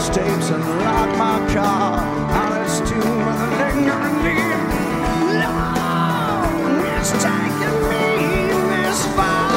these 0.00 0.08
tapes 0.16 0.48
and 0.50 0.64
lock 0.80 1.08
my 1.18 1.52
car. 1.52 1.98
I 1.98 2.58
was 2.62 2.78
tuned 2.88 3.02
with 3.02 3.40
a 3.40 3.50
lingering 3.60 4.16
need. 4.24 5.42
Love 5.42 6.46
is 7.00 7.10
taking 7.22 7.78
me 7.90 8.06
this 8.70 9.00
far. 9.14 9.50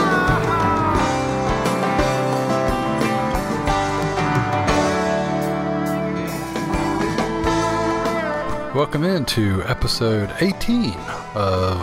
Welcome 8.75 9.03
into 9.05 9.61
episode 9.65 10.33
18 10.41 10.91
of 11.35 11.79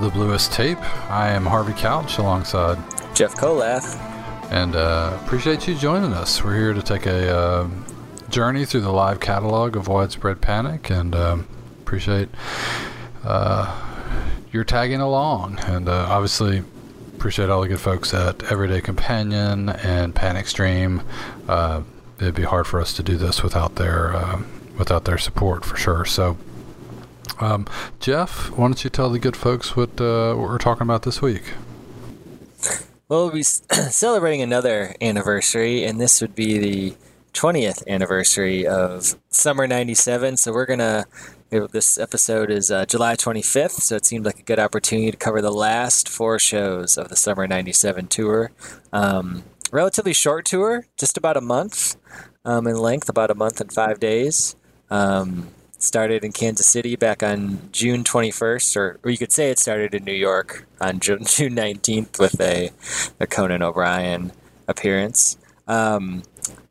The 0.00 0.10
Bluest 0.10 0.52
Tape. 0.52 0.78
I 1.10 1.30
am 1.30 1.44
Harvey 1.44 1.72
Couch 1.72 2.18
alongside, 2.18 2.78
Jeff 3.14 3.34
Kolath. 3.34 3.98
and 4.52 4.76
uh, 4.76 5.18
appreciate 5.24 5.66
you 5.66 5.74
joining 5.74 6.12
us. 6.12 6.44
We're 6.44 6.54
here 6.54 6.72
to 6.72 6.82
take 6.82 7.06
a 7.06 7.36
uh, 7.36 7.68
journey 8.30 8.64
through 8.64 8.82
the 8.82 8.92
live 8.92 9.20
catalog 9.20 9.76
of 9.76 9.88
Widespread 9.88 10.40
Panic, 10.40 10.90
and 10.90 11.14
um, 11.14 11.48
appreciate 11.80 12.28
uh, 13.24 13.74
your 14.52 14.64
tagging 14.64 15.00
along. 15.00 15.58
And 15.60 15.88
uh, 15.88 16.06
obviously, 16.08 16.62
appreciate 17.14 17.50
all 17.50 17.62
the 17.62 17.68
good 17.68 17.80
folks 17.80 18.12
at 18.14 18.42
Everyday 18.50 18.80
Companion 18.80 19.68
and 19.68 20.14
Panic 20.14 20.46
Stream. 20.46 21.02
Uh, 21.48 21.82
it'd 22.18 22.34
be 22.34 22.42
hard 22.42 22.66
for 22.66 22.80
us 22.80 22.92
to 22.94 23.02
do 23.02 23.16
this 23.16 23.42
without 23.42 23.76
their 23.76 24.14
uh, 24.14 24.42
without 24.78 25.04
their 25.04 25.18
support 25.18 25.64
for 25.64 25.76
sure. 25.76 26.04
So. 26.04 26.36
Um, 27.38 27.66
Jeff, 28.00 28.50
why 28.52 28.68
don't 28.68 28.82
you 28.82 28.88
tell 28.88 29.10
the 29.10 29.18
good 29.18 29.36
folks 29.36 29.76
what, 29.76 30.00
uh, 30.00 30.32
what 30.34 30.48
we're 30.48 30.56
talking 30.56 30.84
about 30.84 31.02
this 31.02 31.20
week? 31.20 31.42
Well, 33.08 33.26
we'll 33.26 33.30
be 33.30 33.42
celebrating 33.90 34.42
another 34.42 34.96
anniversary, 35.00 35.84
and 35.84 36.00
this 36.00 36.20
would 36.20 36.34
be 36.34 36.58
the 36.58 36.96
20th 37.36 37.86
anniversary 37.86 38.66
of 38.66 39.14
Summer 39.28 39.66
97. 39.66 40.38
So 40.38 40.52
we're 40.52 40.64
going 40.64 40.78
to, 40.78 41.04
this 41.50 41.98
episode 41.98 42.50
is 42.50 42.70
uh, 42.70 42.86
July 42.86 43.14
25th, 43.14 43.82
so 43.82 43.96
it 43.96 44.06
seemed 44.06 44.24
like 44.24 44.40
a 44.40 44.42
good 44.42 44.58
opportunity 44.58 45.10
to 45.10 45.16
cover 45.18 45.42
the 45.42 45.52
last 45.52 46.08
four 46.08 46.38
shows 46.38 46.96
of 46.96 47.10
the 47.10 47.16
Summer 47.16 47.46
97 47.46 48.06
tour. 48.06 48.52
Um, 48.90 49.44
relatively 49.70 50.14
short 50.14 50.46
tour, 50.46 50.86
just 50.96 51.18
about 51.18 51.36
a 51.36 51.42
month 51.42 51.96
um, 52.46 52.66
in 52.66 52.78
length, 52.78 53.10
about 53.10 53.30
a 53.30 53.34
month 53.34 53.60
and 53.60 53.70
five 53.70 54.00
days. 54.00 54.56
Um, 54.88 55.48
started 55.78 56.24
in 56.24 56.32
Kansas 56.32 56.66
City 56.66 56.96
back 56.96 57.22
on 57.22 57.68
June 57.70 58.02
21st, 58.02 58.76
or, 58.78 58.98
or 59.04 59.10
you 59.10 59.18
could 59.18 59.30
say 59.30 59.50
it 59.50 59.58
started 59.58 59.94
in 59.94 60.04
New 60.04 60.12
York 60.12 60.66
on 60.80 61.00
June, 61.00 61.24
June 61.26 61.54
19th 61.54 62.18
with 62.18 62.40
a, 62.40 62.70
a 63.20 63.26
Conan 63.26 63.62
O'Brien 63.62 64.32
appearance. 64.66 65.36
Um, 65.68 66.22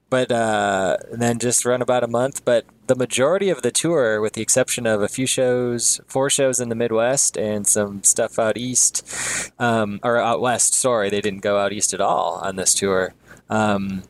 but 0.10 0.32
uh, 0.32 0.98
then 1.12 1.40
just 1.40 1.66
run 1.66 1.82
about 1.82 2.04
a 2.04 2.08
month. 2.08 2.46
But 2.46 2.66
the 2.88 2.96
majority 2.96 3.50
of 3.50 3.62
the 3.62 3.72
tour, 3.72 4.22
with 4.22 4.34
the 4.34 4.42
exception 4.42 4.86
of 4.86 5.02
a 5.02 5.08
few 5.08 5.26
shows, 5.26 6.00
four 6.08 6.30
shows 6.30 6.60
in 6.60 6.70
the 6.70 6.76
Midwest 6.76 7.38
and 7.38 7.66
some 7.68 8.04
stuff 8.04 8.38
out 8.38 8.58
east, 8.58 9.52
um, 9.60 10.00
or 10.04 10.18
out 10.18 10.42
west, 10.42 10.74
sorry, 10.74 11.10
they 11.10 11.22
didn't 11.22 11.42
go 11.42 11.58
out 11.58 11.74
east 11.74 11.94
at 11.94 12.02
all 12.02 12.40
on 12.44 12.56
this 12.56 12.74
tour. 12.74 13.14
Um, 13.50 14.04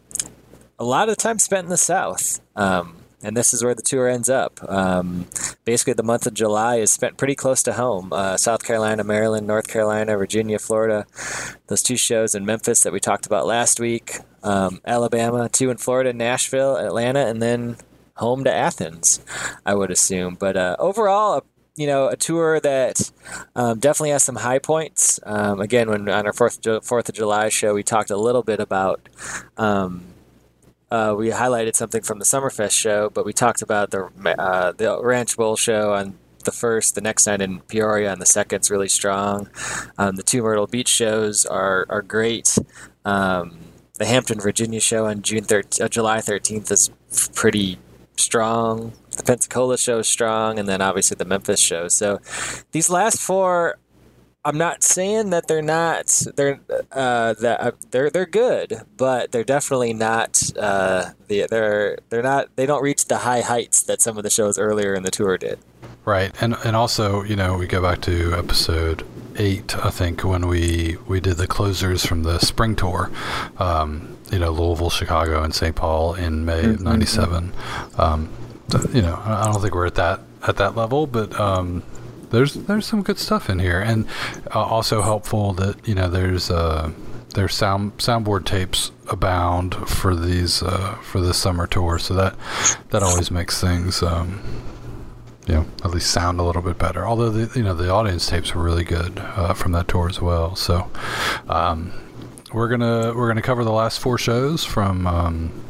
a 0.77 0.83
lot 0.83 1.09
of 1.09 1.17
time 1.17 1.39
spent 1.39 1.65
in 1.65 1.69
the 1.69 1.77
South. 1.77 2.41
Um, 2.55 2.97
and 3.25 3.35
this 3.35 3.53
is 3.53 3.63
where 3.63 3.73
the 3.73 3.81
tour 3.81 4.07
ends 4.07 4.29
up. 4.29 4.59
Um, 4.69 5.25
basically, 5.65 5.93
the 5.93 6.03
month 6.03 6.27
of 6.27 6.33
July 6.33 6.77
is 6.77 6.91
spent 6.91 7.17
pretty 7.17 7.35
close 7.35 7.63
to 7.63 7.73
home 7.73 8.13
uh, 8.13 8.37
South 8.37 8.63
Carolina, 8.63 9.03
Maryland, 9.03 9.47
North 9.47 9.67
Carolina, 9.67 10.15
Virginia, 10.15 10.59
Florida. 10.59 11.05
Those 11.67 11.81
two 11.81 11.97
shows 11.97 12.35
in 12.35 12.45
Memphis 12.45 12.81
that 12.81 12.93
we 12.93 12.99
talked 12.99 13.25
about 13.25 13.47
last 13.47 13.79
week, 13.79 14.19
um, 14.43 14.79
Alabama, 14.85 15.49
two 15.49 15.71
in 15.71 15.77
Florida, 15.77 16.13
Nashville, 16.13 16.77
Atlanta, 16.77 17.25
and 17.25 17.41
then 17.41 17.77
home 18.15 18.43
to 18.43 18.53
Athens, 18.53 19.19
I 19.65 19.73
would 19.73 19.91
assume. 19.91 20.35
But 20.35 20.55
uh, 20.55 20.75
overall, 20.77 21.43
you 21.75 21.87
know, 21.87 22.07
a 22.07 22.15
tour 22.15 22.59
that 22.59 23.11
um, 23.55 23.79
definitely 23.79 24.11
has 24.11 24.23
some 24.23 24.35
high 24.35 24.59
points. 24.59 25.19
Um, 25.23 25.59
again, 25.59 25.89
when 25.89 26.07
on 26.07 26.25
our 26.25 26.33
Fourth 26.33 26.59
Fourth 26.83 27.09
of 27.09 27.15
July 27.15 27.49
show, 27.49 27.73
we 27.73 27.83
talked 27.83 28.11
a 28.11 28.17
little 28.17 28.43
bit 28.43 28.59
about. 28.59 29.09
Um, 29.57 30.14
uh, 30.91 31.15
we 31.17 31.29
highlighted 31.29 31.75
something 31.75 32.01
from 32.01 32.19
the 32.19 32.25
Summerfest 32.25 32.71
show, 32.71 33.09
but 33.09 33.25
we 33.25 33.33
talked 33.33 33.61
about 33.61 33.91
the 33.91 34.09
uh, 34.37 34.71
the 34.71 35.01
Ranch 35.01 35.35
Bowl 35.35 35.55
show 35.55 35.93
on 35.93 36.17
the 36.43 36.51
first, 36.51 36.95
the 36.95 37.01
next 37.01 37.25
night 37.25 37.41
in 37.41 37.59
Peoria, 37.61 38.11
and 38.11 38.21
the 38.21 38.25
second's 38.25 38.69
really 38.69 38.89
strong. 38.89 39.49
Um, 39.97 40.15
the 40.15 40.23
two 40.23 40.43
Myrtle 40.43 40.67
Beach 40.67 40.87
shows 40.87 41.45
are 41.45 41.85
are 41.89 42.01
great. 42.01 42.57
Um, 43.03 43.57
the 43.97 44.05
Hampton, 44.05 44.39
Virginia 44.39 44.79
show 44.79 45.05
on 45.05 45.21
June 45.21 45.43
13th, 45.43 45.81
uh, 45.81 45.87
July 45.87 46.17
13th 46.17 46.71
is 46.71 46.89
pretty 47.33 47.79
strong. 48.17 48.93
The 49.15 49.23
Pensacola 49.23 49.77
show 49.77 49.99
is 49.99 50.07
strong, 50.07 50.59
and 50.59 50.67
then 50.67 50.81
obviously 50.81 51.15
the 51.15 51.25
Memphis 51.25 51.59
show. 51.59 51.87
So 51.87 52.19
these 52.71 52.89
last 52.89 53.21
four 53.21 53.77
I'm 54.45 54.59
not 54.59 54.83
saying 54.83 55.31
that 55.31 55.47
they're 55.47 55.63
not 55.63 56.05
they're 56.35 56.59
uh, 56.91 57.33
that 57.33 57.59
uh, 57.59 57.71
they're 57.89 58.11
they're 58.11 58.27
good, 58.27 58.83
but 58.95 59.31
they're 59.31 59.43
definitely 59.43 59.91
not 59.91 60.39
uh, 60.57 61.09
the, 61.27 61.47
they're 61.49 61.97
they're 62.09 62.21
not 62.21 62.55
they 62.55 62.67
don't 62.67 62.83
reach 62.83 63.05
the 63.05 63.17
high 63.19 63.41
heights 63.41 63.81
that 63.83 64.03
some 64.03 64.17
of 64.17 64.23
the 64.23 64.29
shows 64.29 64.59
earlier 64.59 64.93
in 64.93 65.01
the 65.01 65.09
tour 65.09 65.39
did. 65.39 65.57
Right, 66.05 66.31
and 66.39 66.55
and 66.63 66.75
also, 66.75 67.23
you 67.23 67.35
know, 67.35 67.57
we 67.57 67.65
go 67.65 67.81
back 67.81 68.01
to 68.01 68.35
episode 68.35 69.03
eight, 69.37 69.75
I 69.83 69.89
think, 69.89 70.23
when 70.23 70.47
we 70.47 70.97
we 71.07 71.19
did 71.19 71.37
the 71.37 71.47
closers 71.47 72.05
from 72.05 72.21
the 72.21 72.37
spring 72.37 72.75
tour. 72.75 73.09
Um, 73.57 74.15
you 74.31 74.37
know, 74.37 74.51
Louisville, 74.51 74.91
Chicago, 74.91 75.41
and 75.41 75.55
St. 75.55 75.75
Paul 75.75 76.13
in 76.13 76.45
May 76.45 76.65
of 76.65 76.81
'97. 76.81 77.51
Um, 77.97 78.29
you 78.93 79.01
know, 79.01 79.19
I 79.25 79.41
I 79.41 79.51
don't 79.51 79.59
think 79.59 79.73
we're 79.73 79.87
at 79.87 79.95
that 79.95 80.19
at 80.47 80.57
that 80.57 80.75
level, 80.75 81.07
but 81.07 81.37
um, 81.39 81.81
there's 82.35 82.53
there's 82.53 82.85
some 82.85 83.01
good 83.01 83.17
stuff 83.17 83.49
in 83.49 83.59
here, 83.59 83.79
and 83.79 84.05
uh, 84.53 84.63
also 84.63 85.01
helpful 85.01 85.53
that 85.53 85.87
you 85.87 85.95
know 85.95 86.09
there's 86.09 86.51
uh, 86.51 86.91
there's 87.33 87.55
sound 87.55 87.97
soundboard 87.97 88.45
tapes 88.45 88.91
abound 89.09 89.75
for 89.87 90.15
these 90.15 90.61
uh, 90.61 90.95
for 91.01 91.21
this 91.21 91.37
summer 91.37 91.67
tour, 91.67 91.97
so 91.97 92.13
that 92.13 92.35
that 92.89 93.03
always 93.03 93.31
makes 93.31 93.59
things. 93.61 94.03
Um, 94.03 94.41
you 95.47 95.53
know, 95.53 95.65
at 95.83 95.91
least 95.91 96.09
sound 96.09 96.39
a 96.39 96.43
little 96.43 96.63
bit 96.63 96.79
better. 96.79 97.05
Although 97.05 97.29
the 97.29 97.57
you 97.57 97.63
know 97.63 97.75
the 97.75 97.89
audience 97.89 98.27
tapes 98.27 98.53
were 98.55 98.63
really 98.63 98.83
good 98.83 99.19
uh, 99.19 99.53
from 99.53 99.73
that 99.73 99.87
tour 99.87 100.09
as 100.09 100.19
well. 100.19 100.55
So 100.55 100.89
um, 101.47 101.93
we're 102.51 102.67
gonna 102.67 103.13
we're 103.15 103.27
gonna 103.27 103.43
cover 103.43 103.63
the 103.63 103.71
last 103.71 103.99
four 103.99 104.17
shows 104.17 104.63
from 104.63 105.05
um, 105.05 105.63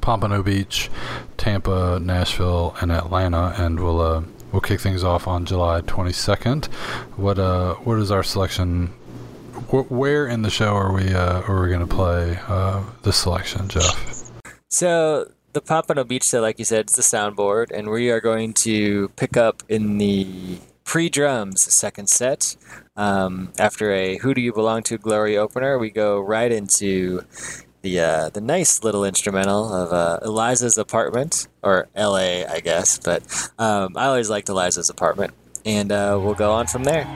Pompano 0.00 0.42
Beach, 0.42 0.90
Tampa, 1.36 2.00
Nashville, 2.00 2.74
and 2.80 2.90
Atlanta, 2.90 3.54
and 3.58 3.78
we'll 3.80 4.00
uh, 4.00 4.22
we'll 4.52 4.60
kick 4.60 4.80
things 4.80 5.04
off 5.04 5.26
on 5.26 5.44
July 5.44 5.80
22nd. 5.82 6.66
What 7.16 7.38
uh 7.38 7.74
what 7.74 7.98
is 7.98 8.10
our 8.10 8.22
selection? 8.22 8.88
Wh- 9.70 9.90
where 9.90 10.26
in 10.26 10.42
the 10.42 10.50
show 10.50 10.74
are 10.74 10.92
we 10.92 11.12
uh, 11.12 11.42
are 11.42 11.62
we 11.62 11.70
gonna 11.70 11.86
play 11.86 12.38
uh, 12.48 12.82
this 13.02 13.16
selection, 13.16 13.68
Jeff? 13.68 14.30
So 14.68 15.30
the 15.52 15.60
Pompano 15.60 16.04
Beach 16.04 16.24
show, 16.24 16.40
like 16.40 16.58
you 16.58 16.64
said, 16.64 16.80
it's 16.80 16.96
the 16.96 17.02
soundboard, 17.02 17.70
and 17.72 17.88
we 17.88 18.10
are 18.10 18.20
going 18.20 18.52
to 18.54 19.08
pick 19.16 19.36
up 19.36 19.62
in 19.68 19.98
the 19.98 20.58
pre-drums 20.84 21.60
second 21.60 22.08
set. 22.08 22.56
Um, 22.96 23.52
after 23.58 23.92
a 23.92 24.18
"Who 24.18 24.34
Do 24.34 24.40
You 24.40 24.52
Belong 24.52 24.82
to" 24.84 24.98
Glory 24.98 25.36
opener, 25.36 25.78
we 25.78 25.90
go 25.90 26.20
right 26.20 26.50
into 26.52 27.22
the 27.82 28.00
uh, 28.00 28.28
the 28.30 28.40
nice 28.40 28.82
little 28.82 29.04
instrumental 29.04 29.72
of 29.72 29.92
uh, 29.92 30.18
Eliza's 30.22 30.78
apartment 30.78 31.48
or 31.62 31.88
L.A. 31.94 32.44
I 32.46 32.60
guess, 32.60 32.98
but 32.98 33.22
um, 33.58 33.96
I 33.96 34.06
always 34.06 34.28
liked 34.30 34.48
Eliza's 34.48 34.90
apartment, 34.90 35.34
and 35.64 35.92
uh, 35.92 36.18
we'll 36.20 36.34
go 36.34 36.52
on 36.52 36.66
from 36.66 36.84
there. 36.84 37.06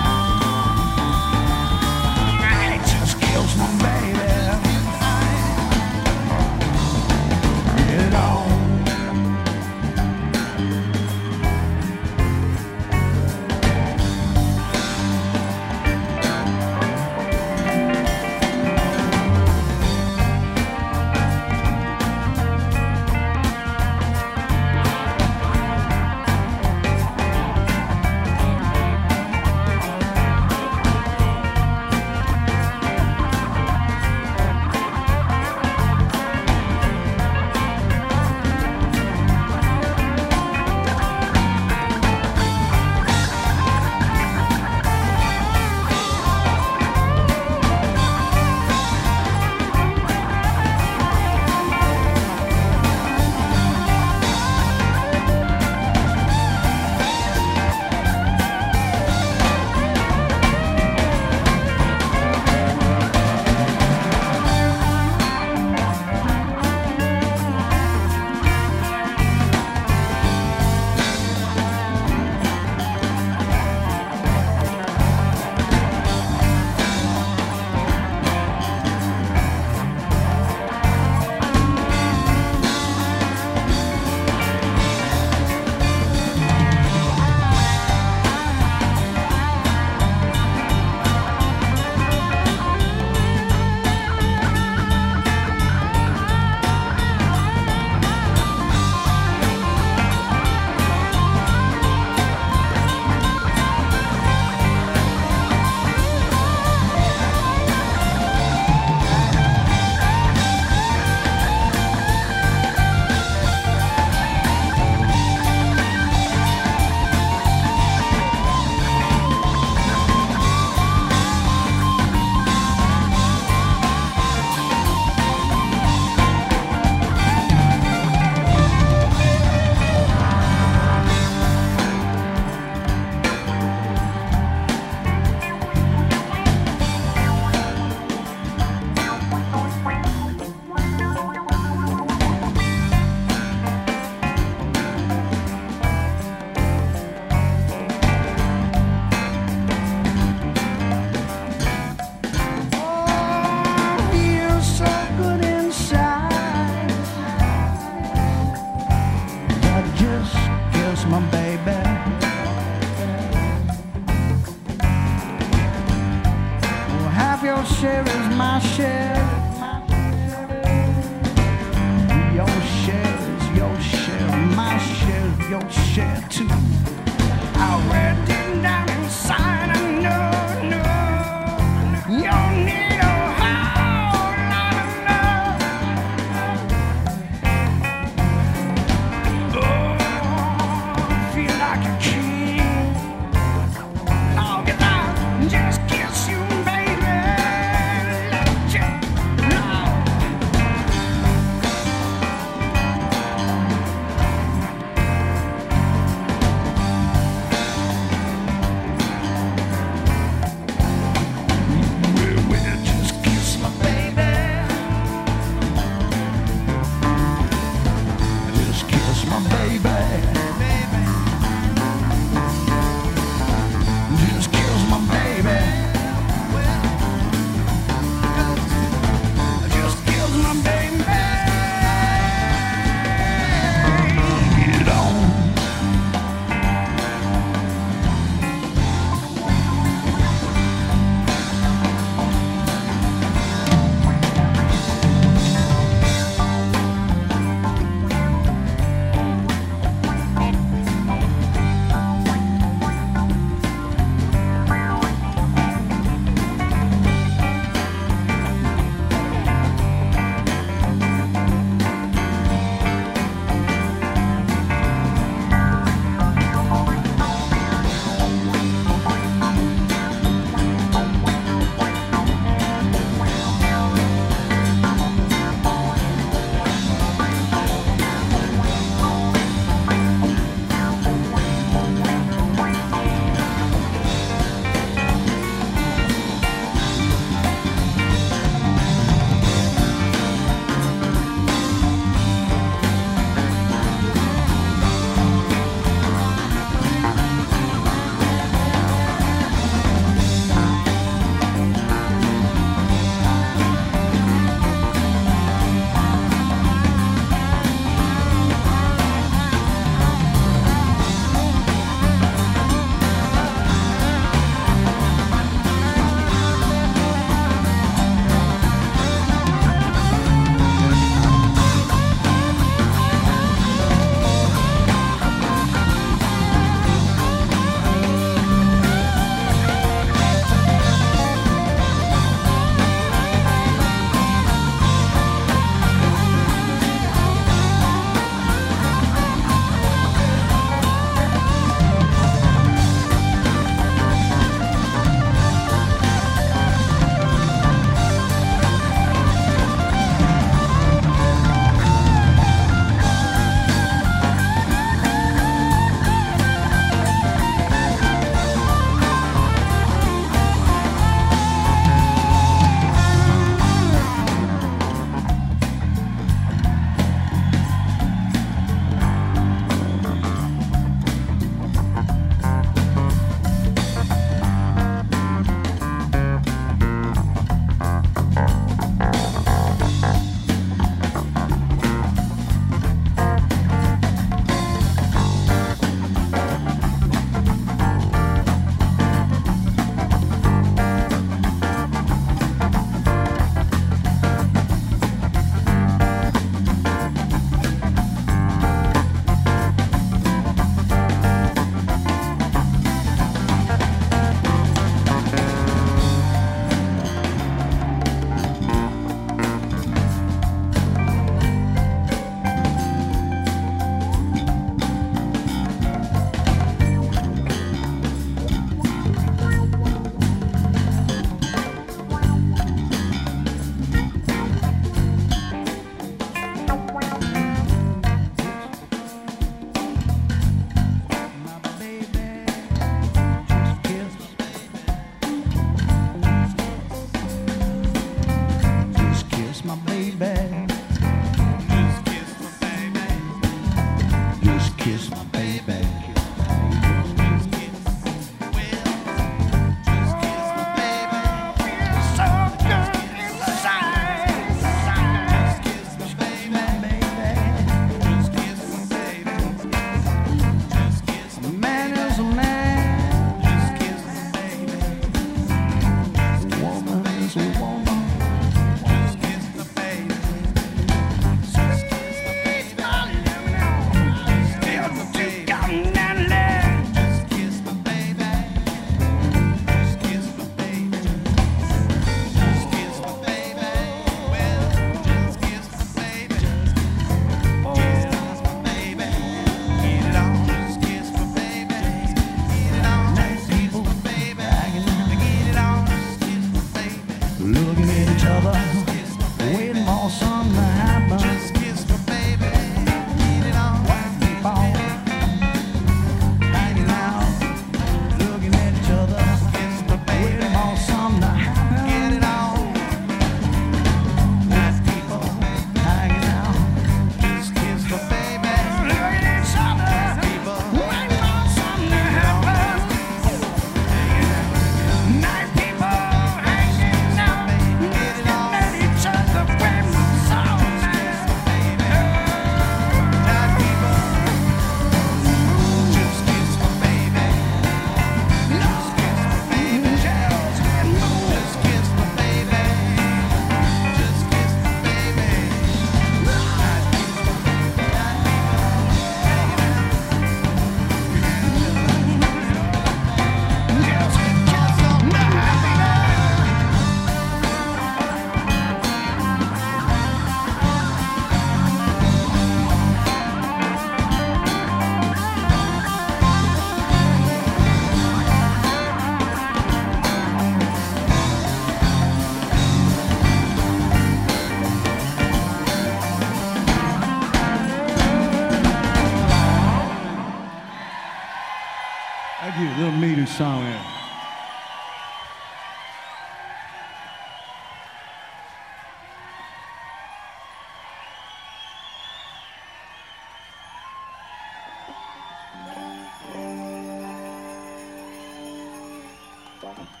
Oh, 599.63 600.00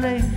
place. 0.00 0.29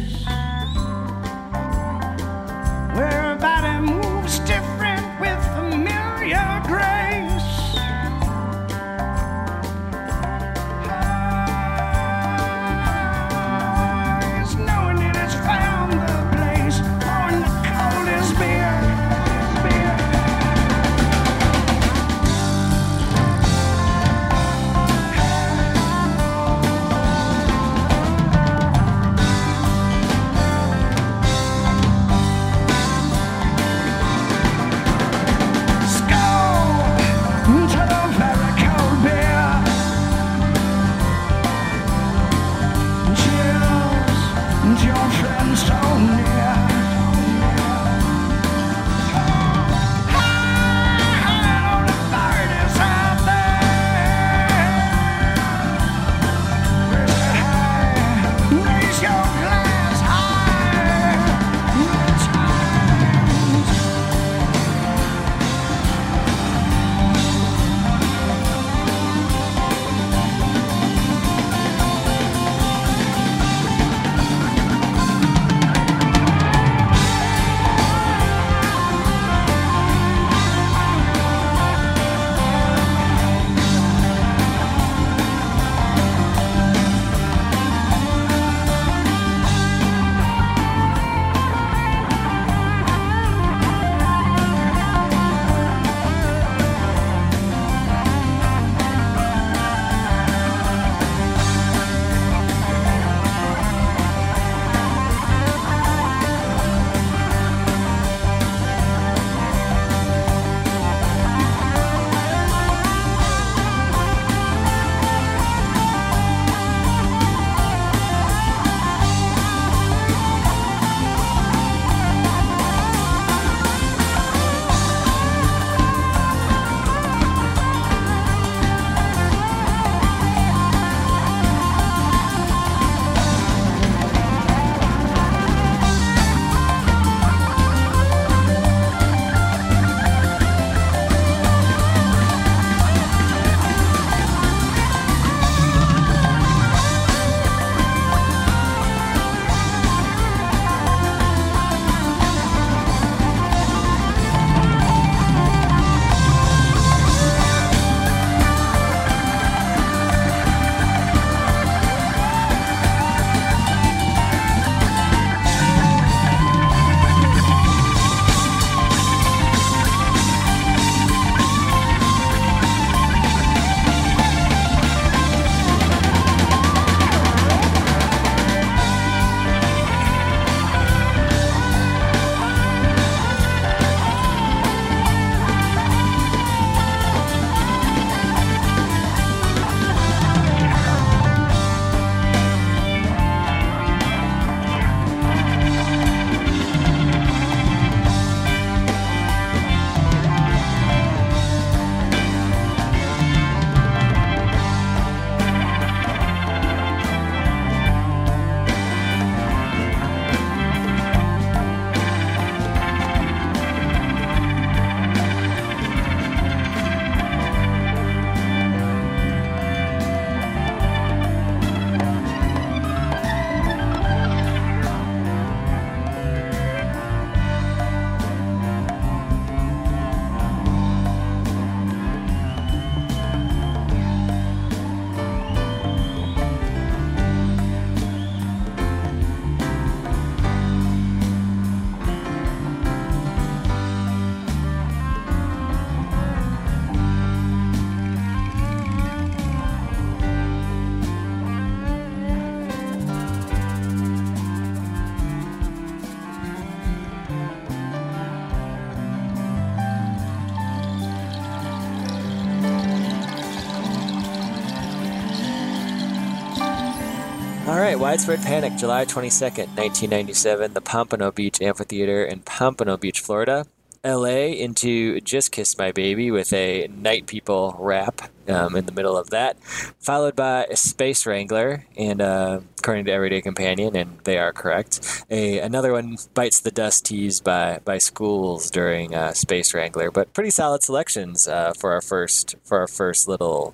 Right, 267.94 268.02
Widespread 268.02 268.42
Panic, 268.42 268.76
July 268.76 269.06
22nd, 269.06 269.68
1997, 269.78 270.74
the 270.74 270.82
Pompano 270.82 271.32
Beach 271.32 271.62
Amphitheater 271.62 272.26
in 272.26 272.40
Pompano 272.40 272.98
Beach, 272.98 273.20
Florida. 273.20 273.68
LA 274.04 274.48
into 274.58 275.22
Just 275.22 275.52
Kiss 275.52 275.78
My 275.78 275.92
Baby 275.92 276.32
with 276.32 276.52
a 276.54 276.88
Night 276.88 277.28
People 277.28 277.76
rap 277.78 278.22
um, 278.50 278.76
in 278.76 278.86
the 278.88 278.92
middle 278.92 279.16
of 279.16 279.30
that, 279.30 279.62
followed 280.00 280.36
by 280.36 280.66
Space 280.74 281.26
Wrangler, 281.28 281.86
and 281.96 282.20
uh, 282.20 282.62
according 282.80 283.06
to 283.06 283.12
Everyday 283.12 283.42
Companion, 283.42 283.96
and 283.96 284.18
they 284.24 284.40
are 284.40 284.52
correct, 284.52 285.24
a 285.30 285.60
another 285.60 285.94
one 285.94 286.18
bites 286.34 286.60
the 286.60 286.72
dust 286.72 287.06
teased 287.06 287.44
by 287.44 287.80
by 287.86 287.98
schools 287.98 288.72
during 288.72 289.14
uh, 289.16 289.32
Space 289.34 289.74
Wrangler, 289.74 290.12
but 290.12 290.34
pretty 290.34 290.50
solid 290.50 290.84
selections 290.84 291.48
uh, 291.48 291.74
for 291.80 291.94
our 291.94 292.02
first 292.02 292.56
for 292.64 292.80
our 292.80 292.88
first 292.88 293.28
little 293.28 293.74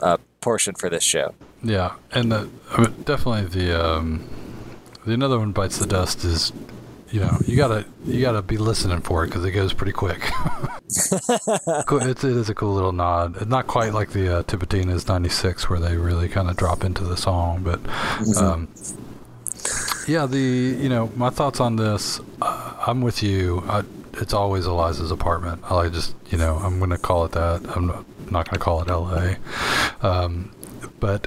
uh, 0.00 0.16
portion 0.40 0.74
for 0.74 0.88
this 0.88 1.04
show. 1.04 1.34
Yeah, 1.62 1.94
and 2.12 2.30
the, 2.30 2.48
I 2.70 2.82
mean, 2.82 3.02
definitely 3.04 3.46
the 3.46 3.84
um, 3.84 4.28
the 5.04 5.12
another 5.12 5.38
one 5.38 5.52
bites 5.52 5.78
the 5.78 5.86
dust 5.86 6.24
is, 6.24 6.52
you 7.10 7.20
know, 7.20 7.38
you 7.46 7.56
gotta 7.56 7.84
you 8.04 8.20
gotta 8.20 8.42
be 8.42 8.56
listening 8.58 9.00
for 9.00 9.24
it 9.24 9.28
because 9.28 9.44
it 9.44 9.52
goes 9.52 9.72
pretty 9.72 9.92
quick. 9.92 10.20
Cool- 11.86 12.02
it's, 12.02 12.22
it 12.22 12.36
is 12.36 12.48
a 12.48 12.54
cool 12.54 12.72
little 12.74 12.92
nod. 12.92 13.36
It's 13.36 13.46
not 13.46 13.66
quite 13.66 13.92
like 13.92 14.10
the 14.10 14.38
uh, 14.38 14.42
Tipitina's 14.44 15.08
'96 15.08 15.68
where 15.68 15.80
they 15.80 15.96
really 15.96 16.28
kind 16.28 16.48
of 16.48 16.56
drop 16.56 16.84
into 16.84 17.02
the 17.04 17.16
song, 17.16 17.62
but 17.64 17.80
um, 18.40 18.68
yeah, 20.06 20.26
the 20.26 20.38
you 20.38 20.88
know 20.88 21.10
my 21.16 21.30
thoughts 21.30 21.58
on 21.60 21.76
this. 21.76 22.20
Uh, 22.40 22.74
I'm 22.86 23.00
with 23.00 23.22
you. 23.22 23.64
I, 23.66 23.82
it's 24.14 24.32
always 24.32 24.66
Eliza's 24.66 25.10
apartment. 25.10 25.60
I 25.70 25.88
just 25.88 26.14
you 26.30 26.38
know 26.38 26.56
I'm 26.56 26.78
gonna 26.78 26.98
call 26.98 27.24
it 27.24 27.32
that. 27.32 27.62
I'm 27.76 27.88
not, 27.88 28.04
not 28.30 28.48
gonna 28.48 28.60
call 28.60 28.82
it 28.82 28.88
L.A. 28.88 29.36
Um, 30.06 30.52
but 31.00 31.26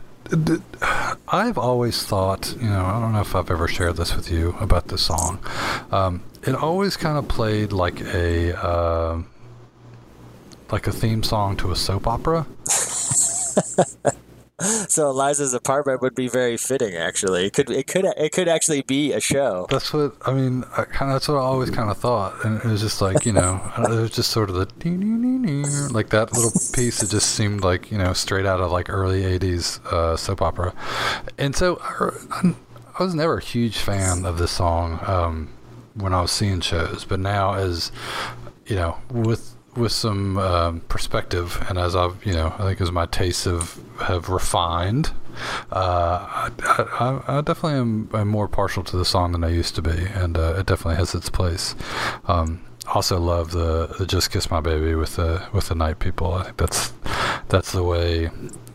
I've 1.28 1.58
always 1.58 2.04
thought, 2.04 2.56
you 2.60 2.70
know, 2.70 2.86
I 2.86 3.00
don't 3.00 3.14
know 3.14 3.22
if 3.22 3.36
I've 3.36 3.50
ever 3.50 3.68
shared 3.68 3.98
this 3.98 4.16
with 4.16 4.32
you 4.32 4.56
about 4.60 4.88
this 4.88 5.02
song. 5.02 5.40
Um, 5.92 6.24
it 6.44 6.56
always 6.56 6.98
kind 6.98 7.18
of 7.18 7.28
played 7.28 7.72
like 7.72 8.02
a 8.02 8.58
uh, 8.58 9.22
like 10.72 10.88
a 10.88 10.92
theme 10.92 11.24
song 11.24 11.58
to 11.58 11.72
a 11.72 11.76
soap 11.76 12.08
opera. 12.08 12.46
So 14.90 15.10
Eliza's 15.10 15.54
apartment 15.54 16.02
would 16.02 16.16
be 16.16 16.28
very 16.28 16.58
fitting. 16.58 16.96
Actually, 16.96 17.46
it 17.46 17.54
could 17.54 17.70
it 17.70 17.88
could 17.88 18.06
it 18.06 18.32
could 18.32 18.48
actually 18.48 18.82
be 18.82 19.14
a 19.14 19.20
show. 19.20 19.68
That's 19.70 19.94
what 19.94 20.16
I 20.26 20.34
mean. 20.34 20.64
I 20.76 20.84
kind 20.84 21.12
of 21.12 21.16
that's 21.16 21.28
what 21.28 21.36
I 21.36 21.42
always 21.42 21.70
kind 21.70 21.90
of 21.90 21.98
thought, 21.98 22.44
and 22.44 22.58
it 22.58 22.66
was 22.66 22.82
just 22.82 23.02
like 23.02 23.26
you 23.26 23.34
know, 23.34 23.62
it 23.78 23.90
was 23.90 24.12
just 24.12 24.32
sort 24.32 24.50
of 24.50 24.56
the 24.56 24.66
like 25.94 26.10
that 26.10 26.34
little 26.34 26.52
piece. 26.74 27.04
It 27.04 27.10
just 27.10 27.36
seemed 27.36 27.62
like 27.62 27.92
you 27.92 27.98
know, 27.98 28.14
straight 28.14 28.46
out 28.46 28.60
of 28.60 28.72
like 28.72 28.90
early 28.90 29.22
'80s 29.22 29.84
uh, 29.86 30.18
soap 30.18 30.42
opera, 30.42 30.74
and 31.38 31.56
so 31.56 31.80
I, 31.82 32.54
I 33.00 33.04
was 33.04 33.14
never 33.14 33.38
a 33.38 33.44
huge 33.44 33.78
fan 33.78 34.26
of 34.26 34.38
this 34.38 34.52
song 34.52 35.00
um, 35.06 35.50
when 35.94 36.14
I 36.14 36.22
was 36.22 36.32
seeing 36.32 36.62
shows, 36.62 37.06
but 37.06 37.20
now 37.20 37.54
as 37.54 37.92
you 38.66 38.76
know, 38.76 38.98
with 39.12 39.56
with 39.80 39.92
some 39.92 40.38
um, 40.38 40.82
perspective, 40.82 41.64
and 41.70 41.78
as 41.78 41.96
I've 41.96 42.24
you 42.26 42.34
know, 42.34 42.54
I 42.60 42.64
think 42.64 42.82
as 42.82 42.92
my 42.92 43.06
tastes 43.06 43.46
have 43.46 43.80
have 44.02 44.30
refined, 44.30 45.12
uh, 45.72 46.50
I, 46.50 46.52
I, 46.68 47.38
I 47.38 47.42
definitely 47.42 47.80
am 47.80 48.10
I'm 48.14 48.28
more 48.28 48.48
partial 48.48 48.84
to 48.84 48.98
the 48.98 49.06
song 49.06 49.32
than 49.32 49.44
I 49.44 49.50
used 49.50 49.76
to 49.76 49.82
be, 49.82 50.06
and 50.14 50.38
uh, 50.38 50.56
it 50.58 50.66
definitely 50.66 50.96
has 50.96 51.16
its 51.16 51.30
place. 51.30 51.76
Um, 52.28 52.62
also 52.94 53.20
love 53.20 53.52
the, 53.52 53.88
the 53.98 54.06
"Just 54.06 54.32
Kiss 54.32 54.50
My 54.50 54.60
Baby" 54.62 54.96
with 54.96 55.16
the 55.16 55.48
with 55.54 55.70
the 55.70 55.76
Night 55.76 56.00
People. 56.00 56.34
I 56.34 56.44
think 56.44 56.58
that's 56.58 56.94
that's 57.48 57.72
the 57.72 57.84
way 57.84 58.30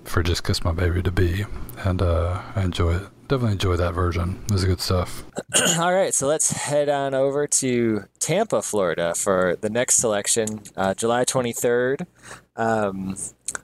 for 0.04 0.22
"Just 0.22 0.44
Kiss 0.44 0.64
My 0.64 0.72
Baby" 0.72 1.02
to 1.02 1.12
be, 1.12 1.44
and 1.78 2.00
uh, 2.02 2.42
I 2.54 2.62
enjoy 2.62 2.96
it. 2.96 3.08
Definitely 3.34 3.54
enjoy 3.54 3.76
that 3.78 3.94
version. 3.94 4.38
It 4.44 4.52
was 4.52 4.64
good 4.64 4.80
stuff. 4.80 5.24
All 5.80 5.92
right, 5.92 6.14
so 6.14 6.28
let's 6.28 6.52
head 6.52 6.88
on 6.88 7.14
over 7.14 7.48
to 7.48 8.04
Tampa, 8.20 8.62
Florida 8.62 9.12
for 9.16 9.56
the 9.60 9.68
next 9.68 9.96
selection. 9.96 10.60
Uh, 10.76 10.94
July 10.94 11.24
23rd, 11.24 12.06
um, 12.54 13.16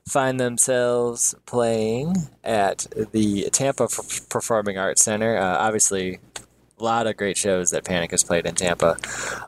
find 0.08 0.40
themselves 0.40 1.36
playing 1.46 2.16
at 2.42 2.88
the 3.12 3.48
Tampa 3.52 3.84
F- 3.84 4.28
Performing 4.28 4.76
Arts 4.76 5.04
Center. 5.04 5.36
Uh, 5.36 5.58
obviously, 5.58 6.18
a 6.80 6.82
lot 6.82 7.06
of 7.06 7.16
great 7.16 7.36
shows 7.36 7.70
that 7.70 7.84
Panic 7.84 8.10
has 8.10 8.24
played 8.24 8.46
in 8.46 8.56
Tampa 8.56 8.96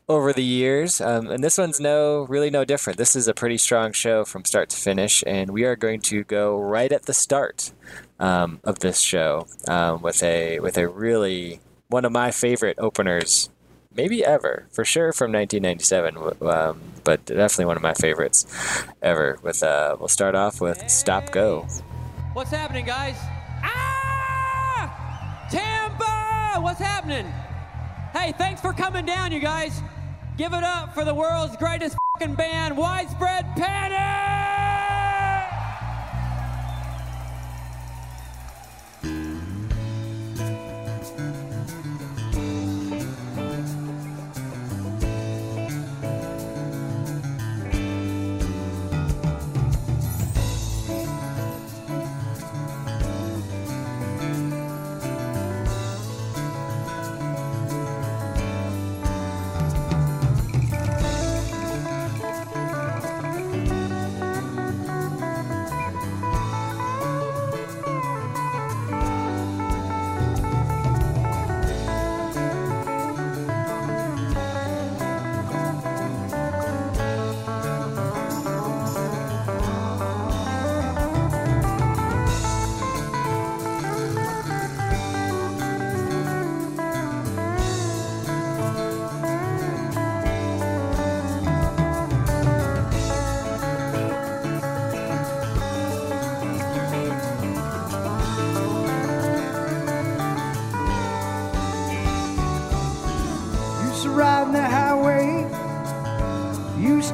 over 0.08 0.32
the 0.32 0.44
years, 0.44 1.00
um, 1.00 1.28
and 1.28 1.42
this 1.42 1.58
one's 1.58 1.80
no 1.80 2.26
really 2.28 2.50
no 2.50 2.64
different. 2.64 2.96
This 2.96 3.16
is 3.16 3.26
a 3.26 3.34
pretty 3.34 3.58
strong 3.58 3.90
show 3.90 4.24
from 4.24 4.44
start 4.44 4.68
to 4.70 4.76
finish, 4.76 5.24
and 5.26 5.50
we 5.50 5.64
are 5.64 5.74
going 5.74 6.00
to 6.02 6.22
go 6.24 6.56
right 6.60 6.92
at 6.92 7.06
the 7.06 7.14
start 7.14 7.72
um, 8.22 8.60
of 8.62 8.78
this 8.78 9.00
show 9.00 9.46
um, 9.68 10.00
with 10.00 10.22
a 10.22 10.60
with 10.60 10.78
a 10.78 10.88
really 10.88 11.60
one 11.88 12.04
of 12.04 12.12
my 12.12 12.30
favorite 12.30 12.78
openers, 12.78 13.50
maybe 13.94 14.24
ever 14.24 14.66
for 14.70 14.84
sure 14.84 15.12
from 15.12 15.32
1997, 15.32 16.16
um, 16.48 16.80
but 17.04 17.26
definitely 17.26 17.66
one 17.66 17.76
of 17.76 17.82
my 17.82 17.94
favorites 17.94 18.46
ever. 19.02 19.38
With 19.42 19.62
uh, 19.62 19.96
we'll 19.98 20.08
start 20.08 20.34
off 20.36 20.60
with 20.60 20.88
"Stop 20.88 21.32
Go." 21.32 21.66
What's 22.32 22.50
happening, 22.50 22.86
guys? 22.86 23.16
Ah! 23.62 25.48
Tampa! 25.50 26.60
What's 26.62 26.80
happening? 26.80 27.26
Hey, 28.12 28.32
thanks 28.38 28.60
for 28.60 28.72
coming 28.72 29.04
down, 29.04 29.32
you 29.32 29.40
guys. 29.40 29.82
Give 30.38 30.54
it 30.54 30.64
up 30.64 30.94
for 30.94 31.04
the 31.04 31.14
world's 31.14 31.56
greatest 31.56 31.96
band, 32.20 32.76
Widespread 32.76 33.44
Panic! 33.56 35.11
Used 40.38 40.71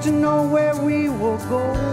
to 0.09 0.14
know 0.14 0.42
where 0.46 0.74
we 0.74 1.11
will 1.11 1.36
going. 1.48 1.88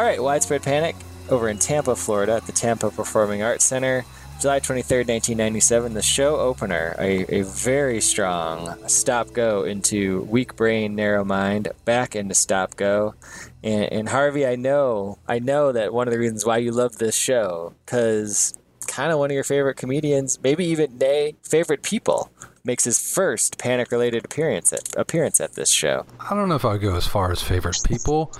All 0.00 0.06
right, 0.06 0.22
Widespread 0.22 0.62
Panic 0.62 0.96
over 1.28 1.50
in 1.50 1.58
Tampa, 1.58 1.94
Florida 1.94 2.36
at 2.36 2.46
the 2.46 2.52
Tampa 2.52 2.90
Performing 2.90 3.42
Arts 3.42 3.66
Center. 3.66 4.06
July 4.40 4.58
23rd, 4.58 5.08
1997, 5.08 5.92
the 5.92 6.00
show 6.00 6.38
opener, 6.38 6.96
a, 6.98 7.40
a 7.40 7.42
very 7.42 8.00
strong 8.00 8.78
stop 8.88 9.34
go 9.34 9.64
into 9.64 10.22
weak 10.22 10.56
brain, 10.56 10.94
narrow 10.94 11.22
mind, 11.22 11.68
back 11.84 12.16
into 12.16 12.34
stop 12.34 12.76
go. 12.76 13.14
And, 13.62 13.92
and 13.92 14.08
Harvey, 14.08 14.46
I 14.46 14.56
know, 14.56 15.18
I 15.28 15.38
know 15.38 15.70
that 15.70 15.92
one 15.92 16.08
of 16.08 16.12
the 16.12 16.18
reasons 16.18 16.46
why 16.46 16.56
you 16.56 16.72
love 16.72 16.96
this 16.96 17.14
show, 17.14 17.74
because 17.84 18.54
kind 18.86 19.12
of 19.12 19.18
one 19.18 19.30
of 19.30 19.34
your 19.34 19.44
favorite 19.44 19.76
comedians, 19.76 20.38
maybe 20.42 20.64
even 20.64 20.96
nay, 20.96 21.34
favorite 21.42 21.82
people, 21.82 22.30
makes 22.64 22.84
his 22.84 22.98
first 22.98 23.58
panic 23.58 23.90
related 23.90 24.24
appearance 24.24 24.72
at, 24.72 24.94
appearance 24.96 25.40
at 25.40 25.54
this 25.54 25.70
show. 25.70 26.04
I 26.18 26.34
don't 26.34 26.48
know 26.48 26.56
if 26.56 26.64
I 26.64 26.72
would 26.72 26.80
go 26.80 26.96
as 26.96 27.06
far 27.06 27.32
as 27.32 27.42
favorite 27.42 27.78
people. 27.84 28.32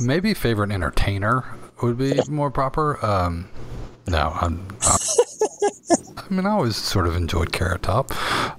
Maybe 0.00 0.34
favorite 0.34 0.70
entertainer 0.70 1.44
would 1.82 1.98
be 1.98 2.20
more 2.28 2.50
proper. 2.50 3.04
Um, 3.04 3.48
no, 4.06 4.32
I'm. 4.40 4.66
I 4.82 6.34
mean, 6.34 6.46
I 6.46 6.50
always 6.50 6.76
sort 6.76 7.06
of 7.06 7.16
enjoyed 7.16 7.52
Carrot 7.52 7.82
Top, 7.82 8.12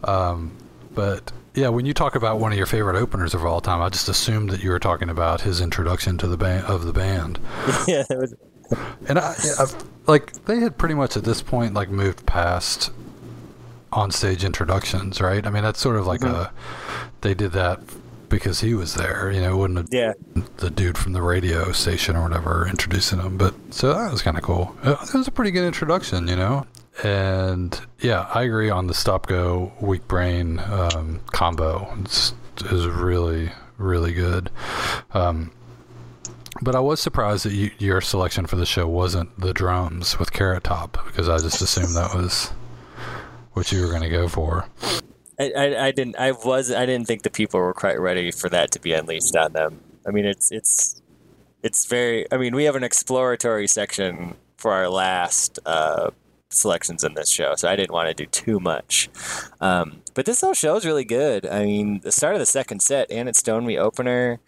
um, 0.07 0.51
but 0.95 1.31
yeah, 1.53 1.69
when 1.69 1.85
you 1.85 1.93
talk 1.93 2.15
about 2.15 2.39
one 2.39 2.51
of 2.51 2.57
your 2.57 2.67
favorite 2.67 2.95
openers 2.95 3.33
of 3.33 3.45
all 3.45 3.61
time, 3.61 3.81
I 3.81 3.89
just 3.89 4.09
assumed 4.09 4.49
that 4.51 4.63
you 4.63 4.69
were 4.69 4.79
talking 4.79 5.09
about 5.09 5.41
his 5.41 5.61
introduction 5.61 6.17
to 6.19 6.27
the 6.27 6.37
band 6.37 6.65
of 6.65 6.85
the 6.85 6.93
band. 6.93 7.39
yeah, 7.87 8.03
it 8.09 8.17
was, 8.17 8.33
And 9.07 9.19
I, 9.19 9.35
I, 9.57 9.65
like 10.07 10.45
they 10.45 10.59
had 10.59 10.77
pretty 10.77 10.95
much 10.95 11.17
at 11.17 11.23
this 11.23 11.41
point 11.41 11.73
like 11.73 11.89
moved 11.89 12.25
past 12.25 12.91
on 13.91 14.11
stage 14.11 14.43
introductions, 14.43 15.21
right? 15.21 15.45
I 15.45 15.49
mean, 15.49 15.63
that's 15.63 15.79
sort 15.79 15.95
of 15.95 16.07
like 16.07 16.23
a 16.23 16.51
they 17.21 17.33
did 17.33 17.51
that 17.53 17.79
because 18.29 18.61
he 18.61 18.73
was 18.73 18.93
there. 18.93 19.31
You 19.31 19.41
know, 19.41 19.53
it 19.53 19.57
wouldn't 19.57 19.77
have 19.79 19.87
yeah. 19.91 20.13
the 20.57 20.69
dude 20.69 20.97
from 20.97 21.13
the 21.13 21.21
radio 21.21 21.71
station 21.71 22.15
or 22.15 22.23
whatever 22.23 22.67
introducing 22.67 23.19
him. 23.19 23.37
But 23.37 23.53
so 23.71 23.93
that 23.93 24.11
was 24.11 24.21
kind 24.21 24.37
of 24.37 24.43
cool. 24.43 24.75
Uh, 24.83 24.95
It 25.01 25.13
was 25.13 25.27
a 25.27 25.31
pretty 25.31 25.51
good 25.51 25.65
introduction, 25.65 26.27
you 26.27 26.35
know. 26.35 26.65
And 27.03 27.79
yeah, 27.99 28.29
I 28.33 28.43
agree 28.43 28.69
on 28.69 28.87
the 28.87 28.93
stop 28.93 29.27
go 29.27 29.71
weak 29.79 30.07
brain 30.07 30.59
um, 30.59 31.21
combo. 31.31 31.91
It's, 32.01 32.33
is 32.65 32.87
really 32.87 33.51
really 33.77 34.13
good. 34.13 34.51
Um, 35.13 35.51
but 36.61 36.75
I 36.75 36.79
was 36.81 36.99
surprised 36.99 37.45
that 37.45 37.53
you, 37.53 37.71
your 37.79 38.01
selection 38.01 38.45
for 38.45 38.57
the 38.57 38.65
show 38.65 38.87
wasn't 38.87 39.39
the 39.39 39.53
drums 39.53 40.19
with 40.19 40.33
Carrot 40.33 40.65
Top 40.65 40.97
because 41.05 41.29
I 41.29 41.37
just 41.37 41.61
assumed 41.61 41.95
that 41.95 42.13
was 42.13 42.51
what 43.53 43.71
you 43.71 43.81
were 43.81 43.87
going 43.87 44.01
to 44.01 44.09
go 44.09 44.27
for. 44.27 44.67
I, 45.39 45.51
I, 45.51 45.85
I 45.87 45.91
didn't 45.91 46.17
I 46.17 46.31
was 46.31 46.71
I 46.71 46.85
didn't 46.85 47.07
think 47.07 47.23
the 47.23 47.29
people 47.29 47.59
were 47.59 47.73
quite 47.73 47.99
ready 47.99 48.31
for 48.31 48.49
that 48.49 48.71
to 48.71 48.79
be 48.79 48.93
unleashed 48.93 49.35
on 49.35 49.53
them. 49.53 49.81
I 50.05 50.11
mean 50.11 50.25
it's 50.25 50.51
it's 50.51 51.01
it's 51.63 51.85
very 51.85 52.31
I 52.31 52.37
mean 52.37 52.55
we 52.55 52.65
have 52.65 52.75
an 52.75 52.83
exploratory 52.83 53.67
section 53.67 54.35
for 54.57 54.73
our 54.73 54.89
last 54.89 55.59
uh, 55.65 56.11
selections 56.49 57.03
in 57.03 57.13
this 57.13 57.29
show, 57.29 57.55
so 57.55 57.69
I 57.69 57.75
didn't 57.75 57.93
want 57.93 58.09
to 58.09 58.13
do 58.13 58.25
too 58.25 58.59
much. 58.59 59.09
Um, 59.61 60.01
but 60.13 60.25
this 60.25 60.41
whole 60.41 60.53
show 60.53 60.75
is 60.75 60.85
really 60.85 61.05
good. 61.05 61.45
I 61.45 61.63
mean, 61.63 62.01
the 62.01 62.11
start 62.11 62.35
of 62.35 62.39
the 62.39 62.45
second 62.45 62.81
set, 62.81 63.09
and 63.11 63.29
it's 63.29 63.39
Stone 63.39 63.65
Me 63.65 63.77
opener, 63.77 64.39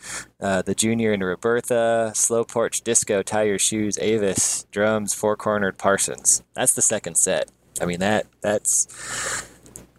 uh, 0.42 0.64
the 0.64 0.76
Junior 0.76 1.14
and 1.14 1.24
Roberta, 1.24 2.12
Slow 2.16 2.44
Porch 2.44 2.82
Disco, 2.82 3.22
Tie 3.22 3.44
Your 3.44 3.60
Shoes, 3.60 3.98
Avis, 4.00 4.66
drums, 4.72 5.14
Four 5.14 5.38
Cornered 5.38 5.78
Parsons. 5.78 6.44
That's 6.56 6.74
the 6.74 6.82
second 6.82 7.16
set. 7.16 7.50
I 7.80 7.86
mean 7.86 8.00
that 8.00 8.26
that's 8.42 9.48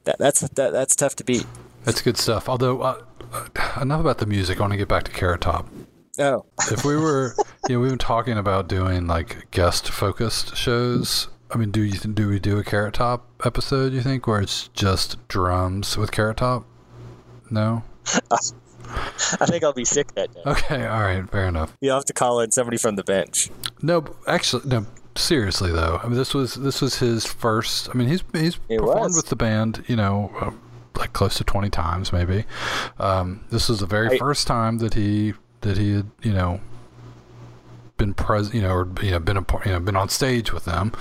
that, 0.04 0.18
that's 0.18 0.40
that, 0.40 0.72
that's 0.72 0.96
tough 0.96 1.16
to 1.16 1.24
beat. 1.24 1.46
That's 1.84 2.02
good 2.02 2.16
stuff. 2.16 2.48
Although, 2.48 2.80
uh, 2.80 3.02
uh, 3.32 3.80
enough 3.80 4.00
about 4.00 4.18
the 4.18 4.26
music. 4.26 4.58
I 4.58 4.60
want 4.60 4.72
to 4.72 4.76
get 4.76 4.88
back 4.88 5.04
to 5.04 5.10
Carrot 5.10 5.40
Top. 5.40 5.68
Oh, 6.18 6.44
If 6.70 6.84
we 6.84 6.96
were, 6.96 7.34
you 7.68 7.76
know, 7.76 7.80
we've 7.80 7.90
been 7.90 7.98
talking 7.98 8.36
about 8.38 8.68
doing 8.68 9.06
like 9.06 9.50
guest 9.50 9.88
focused 9.88 10.56
shows. 10.56 11.28
I 11.50 11.56
mean, 11.58 11.70
do 11.70 11.82
you 11.82 11.98
do 11.98 12.28
we 12.28 12.38
do 12.38 12.58
a 12.58 12.64
Carrot 12.64 12.94
Top 12.94 13.26
episode? 13.44 13.92
You 13.92 14.00
think 14.00 14.26
where 14.26 14.40
it's 14.40 14.68
just 14.68 15.16
drums 15.28 15.96
with 15.96 16.12
Carrot 16.12 16.38
Top? 16.38 16.66
No. 17.50 17.82
I 18.30 19.46
think 19.46 19.64
I'll 19.64 19.72
be 19.72 19.84
sick 19.84 20.12
that 20.14 20.32
day. 20.34 20.40
Okay. 20.46 20.86
All 20.86 21.00
right. 21.02 21.28
Fair 21.30 21.46
enough. 21.46 21.76
You'll 21.80 21.94
have 21.96 22.04
to 22.06 22.12
call 22.12 22.40
in 22.40 22.50
somebody 22.50 22.76
from 22.76 22.96
the 22.96 23.04
bench. 23.04 23.50
No, 23.80 24.04
actually, 24.26 24.68
no. 24.68 24.86
Seriously 25.14 25.70
though, 25.72 26.00
I 26.02 26.06
mean, 26.06 26.16
this 26.16 26.32
was 26.34 26.54
this 26.54 26.80
was 26.80 26.98
his 26.98 27.24
first. 27.26 27.88
I 27.90 27.94
mean, 27.94 28.08
he's 28.08 28.22
he's 28.32 28.58
It 28.68 28.78
performed 28.78 29.00
was. 29.02 29.16
with 29.16 29.26
the 29.26 29.36
band, 29.36 29.84
you 29.86 29.96
know, 29.96 30.32
uh, 30.40 30.50
like 30.98 31.12
close 31.12 31.36
to 31.36 31.44
twenty 31.44 31.68
times 31.70 32.12
maybe. 32.12 32.44
Um, 32.98 33.44
this 33.50 33.68
was 33.68 33.80
the 33.80 33.86
very 33.86 34.14
I- 34.14 34.18
first 34.18 34.46
time 34.46 34.78
that 34.78 34.94
he 34.94 35.34
that 35.60 35.76
he 35.76 35.92
had, 35.96 36.10
you 36.22 36.32
know, 36.32 36.60
been 37.98 38.14
present, 38.14 38.54
you 38.54 38.62
know, 38.62 38.70
or 38.72 38.88
you 39.02 39.10
know, 39.10 39.18
been 39.18 39.36
a 39.36 39.42
part, 39.42 39.66
you 39.66 39.72
know, 39.72 39.80
been 39.80 39.96
on 39.96 40.08
stage 40.08 40.52
with 40.52 40.64
them. 40.64 40.92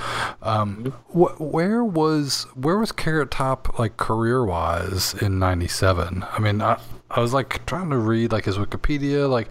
Um, 0.42 0.94
wh- 1.14 1.40
where 1.40 1.84
was 1.84 2.46
where 2.54 2.78
was 2.78 2.92
Carrot 2.92 3.32
Top 3.32 3.80
like 3.80 3.98
career 3.98 4.44
wise 4.46 5.14
in 5.16 5.40
'97? 5.40 6.26
I 6.32 6.40
mean, 6.40 6.62
I, 6.62 6.80
I 7.10 7.22
was 7.22 7.34
like 7.34 7.66
trying 7.66 7.90
to 7.92 7.98
read 7.98 8.32
like 8.32 8.46
his 8.46 8.58
Wikipedia. 8.58 9.30
Like 9.30 9.48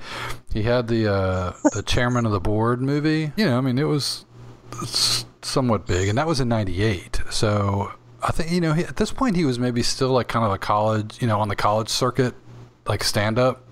he 0.52 0.62
had 0.64 0.86
the 0.88 1.10
uh, 1.12 1.52
the 1.72 1.82
chairman 1.82 2.26
of 2.26 2.32
the 2.32 2.40
board 2.40 2.80
movie. 2.82 3.32
You 3.36 3.46
know, 3.46 3.58
I 3.58 3.60
mean, 3.62 3.78
it 3.78 3.84
was 3.84 4.26
somewhat 5.42 5.86
big, 5.86 6.08
and 6.08 6.18
that 6.18 6.26
was 6.26 6.40
in 6.40 6.48
'98. 6.48 7.20
So 7.30 7.92
I 8.22 8.32
think 8.32 8.50
you 8.50 8.60
know 8.60 8.72
at 8.72 8.96
this 8.96 9.12
point 9.12 9.36
he 9.36 9.44
was 9.44 9.58
maybe 9.58 9.82
still 9.82 10.10
like 10.10 10.28
kind 10.28 10.44
of 10.44 10.52
a 10.52 10.58
college, 10.58 11.20
you 11.20 11.26
know, 11.26 11.40
on 11.40 11.48
the 11.48 11.56
college 11.56 11.88
circuit, 11.88 12.34
like 12.86 13.04
stand 13.04 13.38
up, 13.38 13.64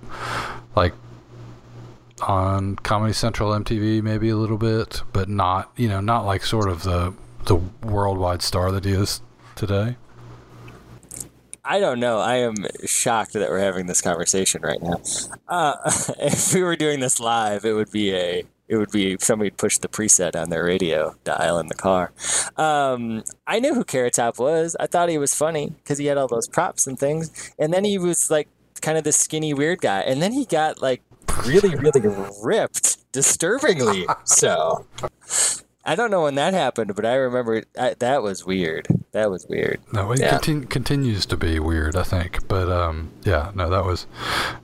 like 0.76 0.94
on 2.22 2.76
Comedy 2.76 3.12
Central, 3.12 3.50
MTV, 3.50 4.02
maybe 4.02 4.28
a 4.28 4.36
little 4.36 4.58
bit, 4.58 5.02
but 5.12 5.28
not 5.28 5.70
you 5.76 5.88
know 5.88 6.00
not 6.00 6.24
like 6.24 6.44
sort 6.44 6.68
of 6.68 6.82
the 6.82 7.14
the 7.44 7.56
worldwide 7.82 8.42
star 8.42 8.70
that 8.72 8.84
he 8.84 8.92
is 8.92 9.20
today. 9.54 9.96
I 11.64 11.80
don't 11.80 12.00
know. 12.00 12.18
I 12.18 12.36
am 12.36 12.54
shocked 12.86 13.34
that 13.34 13.50
we're 13.50 13.58
having 13.58 13.86
this 13.86 14.00
conversation 14.00 14.62
right 14.62 14.80
now. 14.82 15.02
Uh, 15.46 15.74
if 16.18 16.54
we 16.54 16.62
were 16.62 16.76
doing 16.76 17.00
this 17.00 17.20
live, 17.20 17.66
it 17.66 17.74
would 17.74 17.90
be 17.90 18.14
a 18.14 18.44
it 18.68 18.76
would 18.76 18.90
be 18.90 19.16
somebody 19.18 19.50
pushed 19.50 19.82
the 19.82 19.88
preset 19.88 20.40
on 20.40 20.50
their 20.50 20.64
radio 20.64 21.16
dial 21.24 21.58
in 21.58 21.66
the 21.68 21.74
car. 21.74 22.12
Um, 22.56 23.24
I 23.46 23.60
knew 23.60 23.74
who 23.74 23.84
Carrot 23.84 24.14
Top 24.14 24.38
was. 24.38 24.76
I 24.78 24.86
thought 24.86 25.08
he 25.08 25.18
was 25.18 25.34
funny 25.34 25.70
because 25.70 25.98
he 25.98 26.06
had 26.06 26.18
all 26.18 26.28
those 26.28 26.48
props 26.48 26.86
and 26.86 26.98
things. 26.98 27.52
And 27.58 27.72
then 27.72 27.84
he 27.84 27.98
was 27.98 28.30
like 28.30 28.48
kind 28.82 28.98
of 28.98 29.04
the 29.04 29.12
skinny 29.12 29.54
weird 29.54 29.80
guy. 29.80 30.00
And 30.00 30.20
then 30.22 30.32
he 30.32 30.44
got 30.44 30.80
like 30.82 31.02
really 31.46 31.74
really 31.74 32.02
ripped, 32.42 33.10
disturbingly 33.12 34.06
so. 34.24 34.86
I 35.84 35.94
don't 35.94 36.10
know 36.10 36.24
when 36.24 36.34
that 36.34 36.52
happened, 36.52 36.94
but 36.94 37.06
I 37.06 37.14
remember 37.14 37.62
I, 37.78 37.94
that 38.00 38.22
was 38.22 38.44
weird. 38.44 38.86
That 39.12 39.30
was 39.30 39.46
weird. 39.48 39.80
No, 39.90 40.12
it 40.12 40.20
Yeah. 40.20 40.36
contin- 40.36 40.68
continues 40.68 41.24
to 41.26 41.36
be 41.36 41.58
weird, 41.58 41.96
I 41.96 42.02
think. 42.02 42.46
But 42.46 42.68
um, 42.70 43.10
yeah, 43.24 43.52
no, 43.54 43.70
that 43.70 43.86
was, 43.86 44.06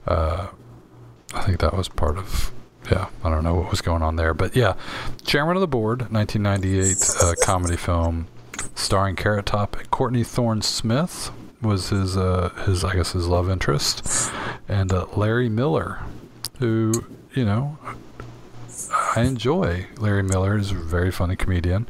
uh, 0.05 0.49
I 1.33 1.41
think 1.41 1.59
that 1.61 1.73
was 1.75 1.87
part 1.87 2.19
of. 2.19 2.51
Yeah, 2.91 3.07
I 3.23 3.29
don't 3.29 3.43
know 3.43 3.55
what 3.55 3.71
was 3.71 3.81
going 3.81 4.03
on 4.03 4.15
there, 4.15 4.33
but 4.33 4.55
yeah, 4.55 4.75
Chairman 5.23 5.57
of 5.57 5.61
the 5.61 5.67
Board, 5.67 6.11
1998 6.11 7.15
uh, 7.21 7.33
comedy 7.43 7.77
film 7.77 8.27
starring 8.75 9.15
Carrot 9.15 9.47
Top 9.47 9.75
and 9.77 9.89
Courtney 9.91 10.23
Thorne 10.23 10.61
Smith. 10.61 11.31
was 11.61 11.89
his 11.89 12.15
uh, 12.15 12.49
his 12.65 12.83
I 12.83 12.95
guess 12.95 13.13
his 13.13 13.27
love 13.27 13.49
interest, 13.49 14.31
and 14.67 14.91
uh, 14.93 15.07
Larry 15.15 15.49
Miller, 15.49 15.99
who 16.59 16.91
you 17.33 17.45
know 17.45 17.77
I 19.15 19.21
enjoy 19.21 19.87
Larry 19.97 20.23
Miller. 20.23 20.57
He's 20.57 20.71
a 20.71 20.75
very 20.75 21.11
funny 21.11 21.35
comedian. 21.35 21.87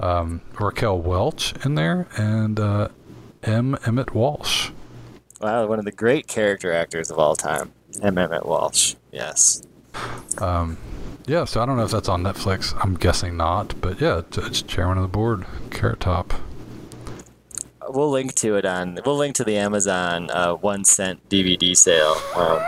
Um, 0.00 0.40
Raquel 0.58 1.00
Welch 1.00 1.54
in 1.64 1.74
there, 1.76 2.08
and 2.16 2.58
uh, 2.58 2.88
M. 3.42 3.76
Emmett 3.86 4.14
Walsh. 4.14 4.70
Wow, 5.40 5.66
one 5.66 5.78
of 5.78 5.84
the 5.84 5.92
great 5.92 6.28
character 6.28 6.72
actors 6.72 7.10
of 7.10 7.18
all 7.18 7.34
time, 7.34 7.72
M. 8.00 8.16
Emmett 8.16 8.46
Walsh. 8.46 8.94
Yes. 9.10 9.62
Um, 10.38 10.78
yeah, 11.26 11.44
so 11.44 11.62
I 11.62 11.66
don't 11.66 11.76
know 11.76 11.84
if 11.84 11.90
that's 11.90 12.08
on 12.08 12.22
Netflix. 12.22 12.74
I'm 12.82 12.94
guessing 12.94 13.36
not, 13.36 13.80
but 13.80 14.00
yeah, 14.00 14.18
it's, 14.18 14.38
it's 14.38 14.62
chairman 14.62 14.98
of 14.98 15.02
the 15.02 15.08
board, 15.08 15.46
Carrot 15.70 16.00
Top. 16.00 16.34
We'll 17.88 18.10
link 18.10 18.34
to 18.36 18.56
it 18.56 18.64
on. 18.64 18.98
We'll 19.04 19.16
link 19.16 19.34
to 19.36 19.44
the 19.44 19.56
Amazon 19.56 20.30
uh, 20.30 20.54
one 20.54 20.84
cent 20.84 21.28
DVD 21.28 21.76
sale. 21.76 22.16
Um, 22.34 22.62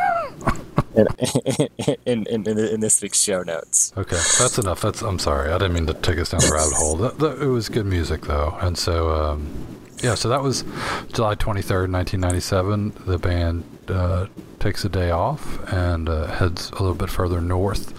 in, 0.95 2.27
in, 2.27 2.47
in, 2.47 2.59
in, 2.59 2.81
this 2.81 3.03
week's 3.03 3.21
show 3.21 3.43
notes. 3.43 3.93
Okay, 3.97 4.21
that's 4.39 4.59
enough. 4.59 4.81
That's 4.81 5.03
I'm 5.03 5.19
sorry, 5.19 5.51
I 5.51 5.59
didn't 5.59 5.73
mean 5.73 5.87
to 5.87 5.95
take 5.95 6.19
us 6.19 6.31
down 6.31 6.41
the 6.41 6.51
rabbit 6.53 6.75
hole. 6.75 6.97
That, 6.97 7.19
that, 7.19 7.43
it 7.43 7.49
was 7.49 7.69
good 7.69 7.87
music 7.87 8.23
though, 8.23 8.57
and 8.61 8.79
so 8.79 9.11
um, 9.11 9.75
yeah, 10.03 10.15
so 10.15 10.29
that 10.29 10.43
was 10.43 10.63
July 11.13 11.35
23rd, 11.35 11.91
1997. 11.91 12.95
The 13.07 13.19
band 13.19 13.65
uh, 13.91 14.27
takes 14.59 14.85
a 14.85 14.89
day 14.89 15.11
off 15.11 15.61
and 15.73 16.09
uh, 16.09 16.27
heads 16.27 16.71
a 16.71 16.83
little 16.83 16.95
bit 16.95 17.11
further 17.11 17.41
north 17.41 17.93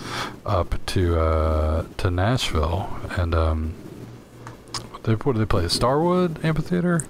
up 0.46 0.84
to 0.88 1.20
uh, 1.20 1.86
to 1.98 2.12
Nashville, 2.12 2.90
and 3.18 3.34
um, 3.36 3.74
they, 5.04 5.14
what 5.14 5.34
do 5.34 5.40
they 5.40 5.46
play? 5.46 5.62
The 5.62 5.70
Starwood 5.70 6.44
Amphitheater. 6.44 7.06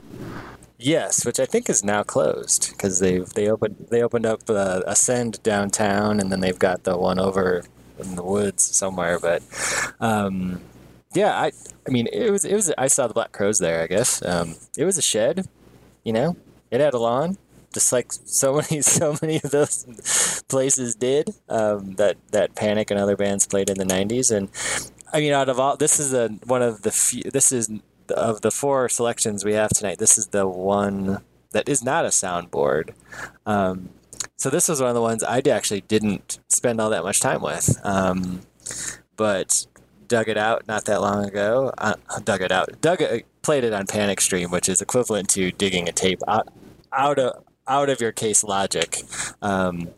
Yes, 0.77 1.25
which 1.25 1.39
I 1.39 1.45
think 1.45 1.69
is 1.69 1.83
now 1.83 2.03
closed 2.03 2.71
because 2.71 2.99
they've 2.99 3.27
they 3.29 3.49
opened 3.49 3.87
they 3.89 4.03
opened 4.03 4.25
up 4.25 4.41
uh, 4.49 4.81
Ascend 4.85 5.41
downtown, 5.41 6.19
and 6.19 6.31
then 6.31 6.41
they've 6.41 6.59
got 6.59 6.83
the 6.83 6.97
one 6.97 7.17
over 7.17 7.63
in 7.97 8.15
the 8.15 8.23
woods 8.23 8.63
somewhere. 8.63 9.17
But 9.19 9.41
um, 9.99 10.61
yeah, 11.13 11.31
I 11.39 11.51
I 11.87 11.91
mean 11.91 12.07
it 12.11 12.29
was 12.29 12.43
it 12.43 12.53
was 12.53 12.73
I 12.77 12.87
saw 12.87 13.07
the 13.07 13.13
Black 13.13 13.31
Crowes 13.31 13.59
there. 13.59 13.81
I 13.83 13.87
guess 13.87 14.23
um, 14.23 14.55
it 14.77 14.83
was 14.85 14.97
a 14.97 15.01
shed, 15.01 15.47
you 16.03 16.13
know. 16.13 16.35
It 16.71 16.81
had 16.81 16.93
a 16.93 16.99
lawn, 16.99 17.37
just 17.75 17.93
like 17.93 18.11
so 18.11 18.55
many 18.55 18.81
so 18.99 19.15
many 19.21 19.35
of 19.43 19.51
those 19.51 20.43
places 20.47 20.95
did. 20.95 21.29
Um, 21.47 21.93
that 21.95 22.17
that 22.31 22.55
Panic 22.55 22.89
and 22.89 22.99
other 22.99 23.15
bands 23.15 23.45
played 23.45 23.69
in 23.69 23.77
the 23.77 23.85
'90s, 23.85 24.35
and 24.35 24.49
I 25.13 25.19
mean, 25.19 25.33
out 25.33 25.49
of 25.49 25.59
all, 25.59 25.77
this 25.77 25.99
is 25.99 26.11
a 26.11 26.29
one 26.45 26.63
of 26.63 26.81
the 26.81 26.91
few. 26.91 27.21
This 27.29 27.51
is 27.51 27.69
of 28.11 28.41
the 28.41 28.51
four 28.51 28.89
selections 28.89 29.45
we 29.45 29.53
have 29.53 29.69
tonight, 29.69 29.97
this 29.97 30.17
is 30.17 30.27
the 30.27 30.47
one 30.47 31.21
that 31.51 31.69
is 31.69 31.83
not 31.83 32.05
a 32.05 32.09
soundboard. 32.09 32.93
Um, 33.45 33.89
so 34.37 34.49
this 34.49 34.67
was 34.67 34.81
one 34.81 34.89
of 34.89 34.95
the 34.95 35.01
ones 35.01 35.23
I 35.23 35.41
actually 35.49 35.81
didn't 35.81 36.39
spend 36.49 36.81
all 36.81 36.89
that 36.89 37.03
much 37.03 37.19
time 37.19 37.41
with, 37.41 37.79
um, 37.83 38.41
but 39.15 39.65
dug 40.07 40.27
it 40.27 40.37
out 40.37 40.67
not 40.67 40.85
that 40.85 41.01
long 41.01 41.25
ago. 41.25 41.71
Uh, 41.77 41.95
dug 42.23 42.41
it 42.41 42.51
out. 42.51 42.69
Dug 42.81 43.01
it, 43.01 43.25
played 43.41 43.63
it 43.63 43.73
on 43.73 43.87
Panic 43.87 44.19
Stream, 44.21 44.51
which 44.51 44.67
is 44.67 44.81
equivalent 44.81 45.29
to 45.29 45.51
digging 45.51 45.87
a 45.87 45.91
tape 45.91 46.21
out 46.27 46.49
out 46.91 47.19
of 47.19 47.43
out 47.67 47.89
of 47.89 48.01
your 48.01 48.11
case 48.11 48.43
logic. 48.43 49.01
Um, 49.41 49.89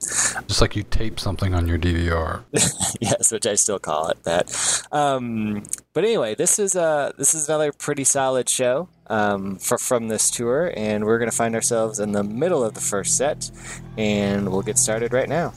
Just 0.47 0.61
like 0.61 0.75
you 0.75 0.83
tape 0.83 1.19
something 1.19 1.53
on 1.53 1.67
your 1.67 1.77
DVR. 1.77 2.43
yes, 3.01 3.31
which 3.31 3.45
I 3.45 3.55
still 3.55 3.79
call 3.79 4.09
it 4.09 4.23
that. 4.23 4.85
Um, 4.91 5.63
but 5.93 6.03
anyway, 6.03 6.35
this 6.35 6.59
is 6.59 6.75
uh, 6.75 7.11
this 7.17 7.33
is 7.33 7.49
another 7.49 7.71
pretty 7.71 8.03
solid 8.03 8.49
show 8.49 8.89
um, 9.07 9.57
for, 9.57 9.77
from 9.77 10.07
this 10.07 10.29
tour, 10.29 10.73
and 10.75 11.05
we're 11.05 11.17
going 11.19 11.31
to 11.31 11.35
find 11.35 11.55
ourselves 11.55 11.99
in 11.99 12.11
the 12.11 12.23
middle 12.23 12.63
of 12.63 12.73
the 12.73 12.81
first 12.81 13.17
set, 13.17 13.49
and 13.97 14.51
we'll 14.51 14.61
get 14.61 14.77
started 14.77 15.13
right 15.13 15.29
now. 15.29 15.53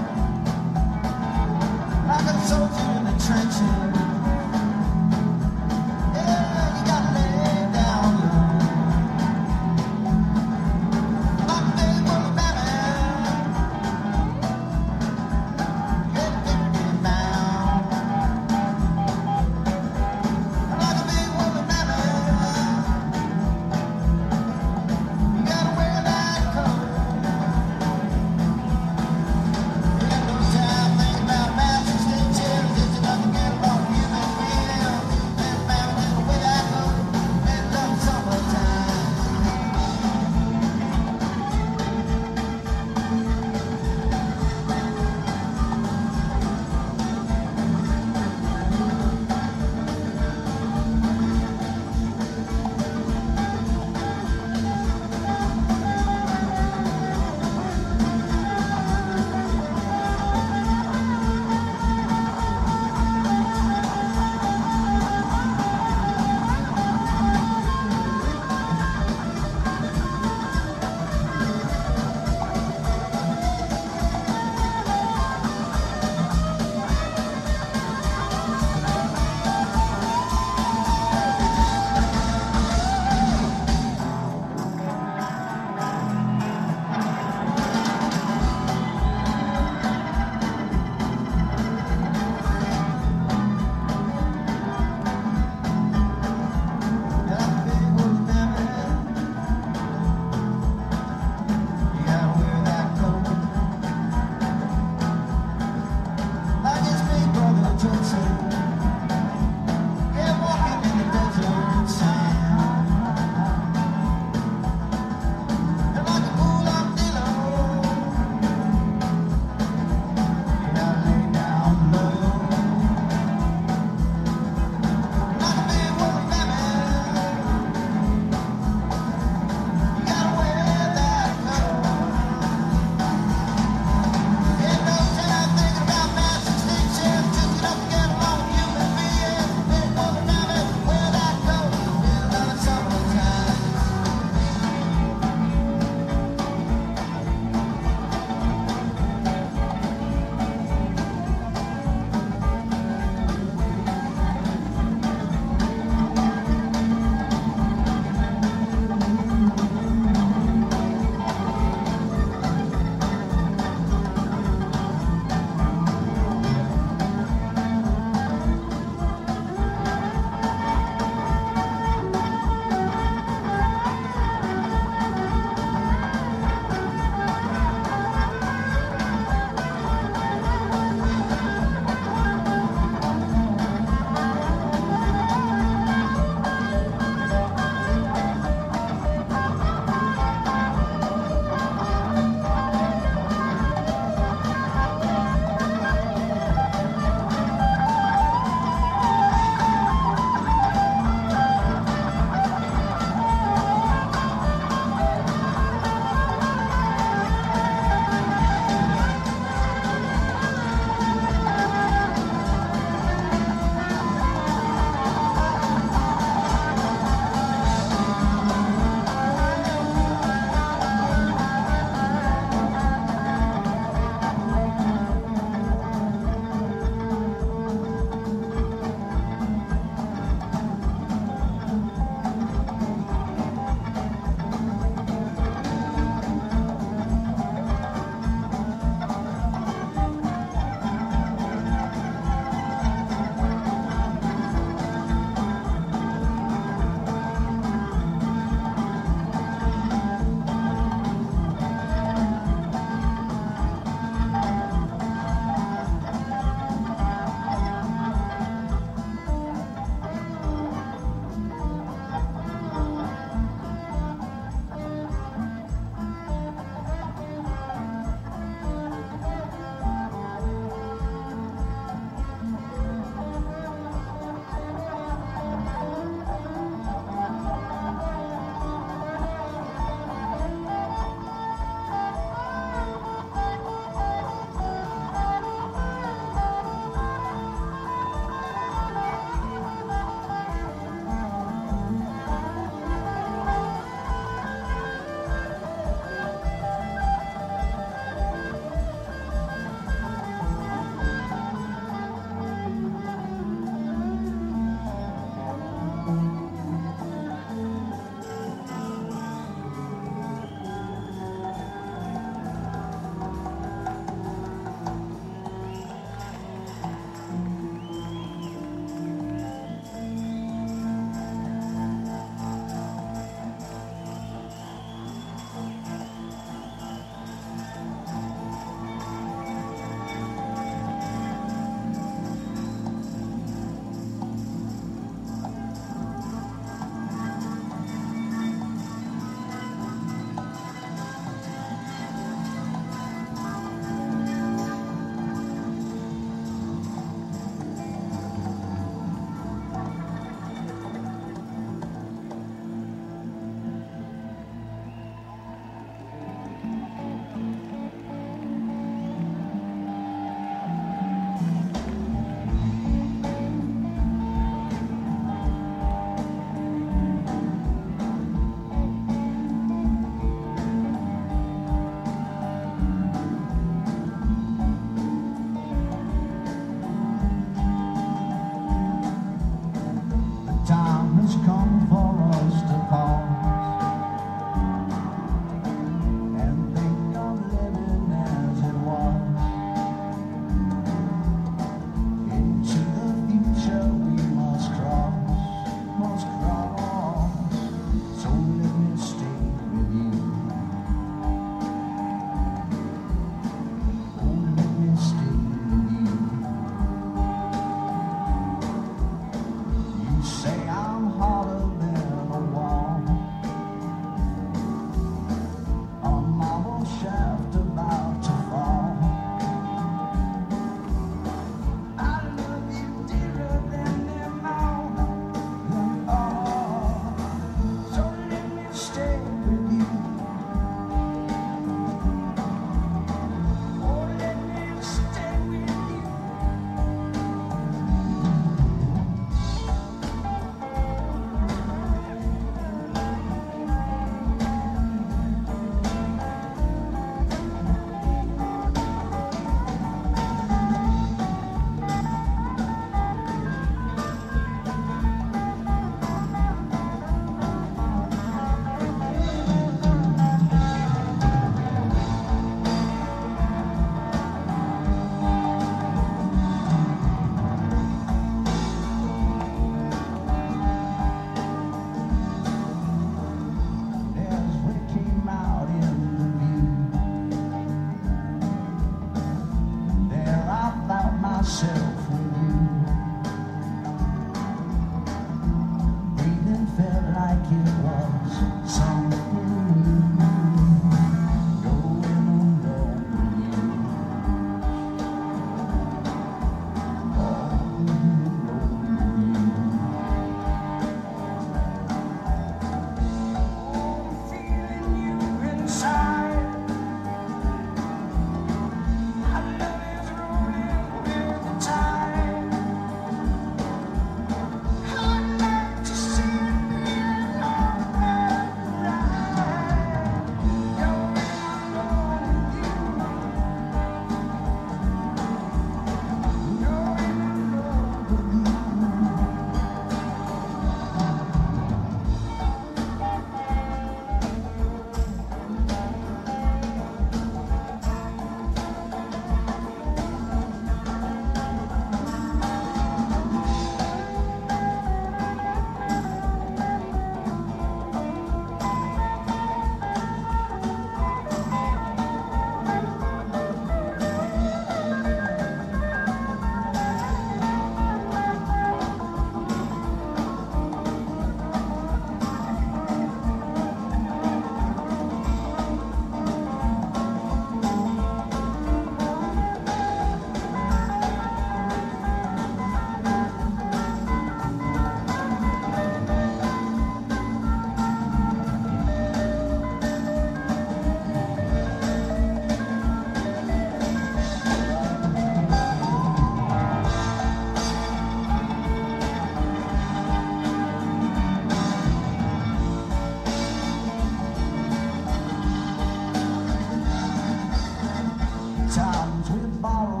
zombaram 599.61 600.00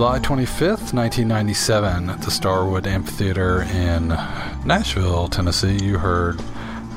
July 0.00 0.18
25th, 0.18 0.94
1997, 0.94 2.08
at 2.08 2.22
the 2.22 2.30
Starwood 2.30 2.86
Amphitheater 2.86 3.64
in 3.64 4.08
Nashville, 4.64 5.28
Tennessee, 5.28 5.76
you 5.76 5.98
heard 5.98 6.40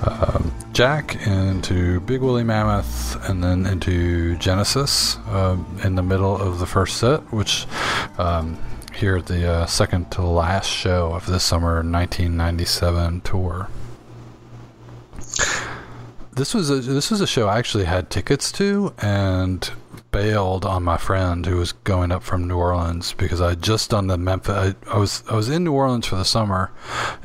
um, 0.07 0.53
Jack 0.71 1.17
into 1.27 1.99
Big 1.99 2.21
Woolly 2.21 2.45
Mammoth 2.45 3.17
and 3.27 3.43
then 3.43 3.65
into 3.65 4.37
Genesis 4.37 5.17
um, 5.27 5.65
in 5.83 5.95
the 5.95 6.01
middle 6.01 6.33
of 6.37 6.59
the 6.59 6.65
first 6.65 6.95
set, 6.95 7.19
which 7.33 7.67
um, 8.17 8.57
here 8.95 9.17
at 9.17 9.25
the 9.25 9.49
uh, 9.49 9.65
second 9.65 10.09
to 10.11 10.21
last 10.21 10.67
show 10.67 11.11
of 11.11 11.25
this 11.25 11.43
summer 11.43 11.83
1997 11.83 13.19
tour. 13.19 13.67
This 16.31 16.53
was 16.53 16.69
a 16.69 16.75
this 16.75 17.11
was 17.11 17.19
a 17.19 17.27
show 17.27 17.49
I 17.49 17.57
actually 17.57 17.83
had 17.83 18.09
tickets 18.09 18.49
to 18.53 18.93
and 18.97 19.69
bailed 20.13 20.63
on 20.63 20.83
my 20.83 20.95
friend 20.95 21.45
who 21.45 21.57
was 21.57 21.73
going 21.73 22.13
up 22.13 22.23
from 22.23 22.47
New 22.47 22.55
Orleans 22.55 23.11
because 23.13 23.41
I 23.41 23.49
had 23.49 23.61
just 23.61 23.89
done 23.89 24.07
the 24.07 24.17
Memphis. 24.17 24.55
I, 24.55 24.75
I, 24.89 24.97
was 24.97 25.23
I 25.29 25.35
was 25.35 25.49
in 25.49 25.65
New 25.65 25.73
Orleans 25.73 26.05
for 26.05 26.15
the 26.15 26.23
summer, 26.23 26.71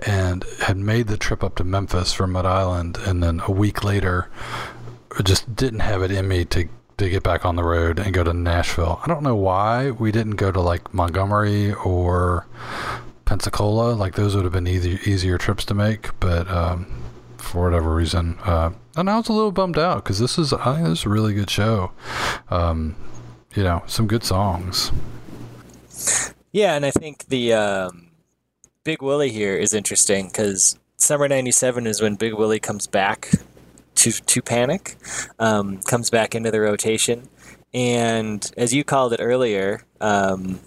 and 0.04 0.44
had 0.62 0.76
made 0.76 1.06
the 1.06 1.16
trip 1.16 1.44
up 1.44 1.54
to 1.56 1.64
Memphis 1.64 2.12
from 2.12 2.32
Mud 2.32 2.46
Island, 2.46 2.98
and 3.06 3.22
then 3.22 3.40
a 3.46 3.52
week 3.52 3.84
later, 3.84 4.28
just 5.22 5.54
didn't 5.54 5.80
have 5.80 6.02
it 6.02 6.10
in 6.10 6.26
me 6.26 6.44
to 6.46 6.68
to 6.96 7.08
get 7.08 7.22
back 7.22 7.44
on 7.44 7.54
the 7.54 7.62
road 7.62 8.00
and 8.00 8.12
go 8.12 8.24
to 8.24 8.32
Nashville. 8.32 9.00
I 9.04 9.06
don't 9.06 9.22
know 9.22 9.36
why 9.36 9.92
we 9.92 10.10
didn't 10.10 10.36
go 10.36 10.50
to 10.50 10.60
like 10.60 10.92
Montgomery 10.92 11.72
or 11.72 12.46
Pensacola. 13.24 13.92
Like 13.92 14.14
those 14.14 14.34
would 14.34 14.44
have 14.44 14.52
been 14.52 14.66
easy, 14.66 14.98
easier 15.04 15.38
trips 15.38 15.64
to 15.66 15.74
make, 15.74 16.18
but 16.18 16.50
um, 16.50 16.86
for 17.48 17.64
whatever 17.64 17.94
reason, 17.94 18.38
uh, 18.44 18.70
and 18.96 19.08
I 19.08 19.16
was 19.16 19.28
a 19.28 19.32
little 19.32 19.52
bummed 19.52 19.78
out 19.78 20.04
because 20.04 20.18
this 20.18 20.38
is 20.38 20.52
I 20.52 20.82
this 20.82 21.00
is 21.00 21.04
a 21.06 21.08
really 21.08 21.34
good 21.34 21.50
show. 21.50 21.92
Um, 22.50 22.94
you 23.54 23.62
know, 23.62 23.82
some 23.86 24.06
good 24.06 24.22
songs. 24.22 24.92
Yeah, 26.52 26.74
and 26.74 26.84
I 26.84 26.90
think 26.90 27.26
the 27.26 27.54
um, 27.54 28.08
Big 28.84 29.02
Willie 29.02 29.30
here 29.30 29.56
is 29.56 29.72
interesting 29.72 30.26
because 30.26 30.78
summer 30.96 31.26
'97 31.26 31.86
is 31.86 32.02
when 32.02 32.16
Big 32.16 32.34
Willie 32.34 32.60
comes 32.60 32.86
back 32.86 33.30
to 33.96 34.12
to 34.12 34.42
Panic, 34.42 34.96
um, 35.38 35.78
comes 35.78 36.10
back 36.10 36.34
into 36.34 36.50
the 36.50 36.60
rotation, 36.60 37.28
and 37.72 38.50
as 38.56 38.74
you 38.74 38.84
called 38.84 39.12
it 39.12 39.20
earlier, 39.20 39.82
um, 40.00 40.60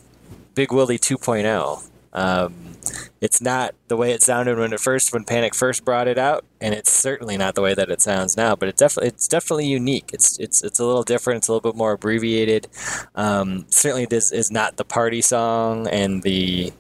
Big 0.55 0.73
Willie 0.73 0.99
2.0. 0.99 2.70
It's 3.19 3.41
not 3.41 3.75
the 3.87 3.97
way 3.97 4.11
it 4.11 4.21
sounded 4.21 4.57
when 4.57 4.73
it 4.73 4.79
first 4.79 5.13
when 5.13 5.23
Panic 5.23 5.53
first 5.55 5.85
brought 5.85 6.07
it 6.07 6.17
out, 6.17 6.43
and 6.59 6.73
it's 6.73 6.91
certainly 6.91 7.37
not 7.37 7.55
the 7.55 7.61
way 7.61 7.73
that 7.73 7.89
it 7.89 8.01
sounds 8.01 8.35
now. 8.35 8.55
But 8.55 8.69
it 8.69 8.77
definitely 8.77 9.09
it's 9.09 9.27
definitely 9.27 9.67
unique. 9.67 10.11
It's 10.13 10.39
it's 10.39 10.63
it's 10.63 10.79
a 10.79 10.85
little 10.85 11.03
different. 11.03 11.39
It's 11.39 11.47
a 11.47 11.53
little 11.53 11.71
bit 11.71 11.77
more 11.77 11.93
abbreviated. 11.93 12.67
Um, 13.15 13.65
certainly, 13.69 14.05
this 14.05 14.31
is 14.31 14.51
not 14.51 14.77
the 14.77 14.85
party 14.85 15.21
song 15.21 15.87
and 15.87 16.23
the 16.23 16.73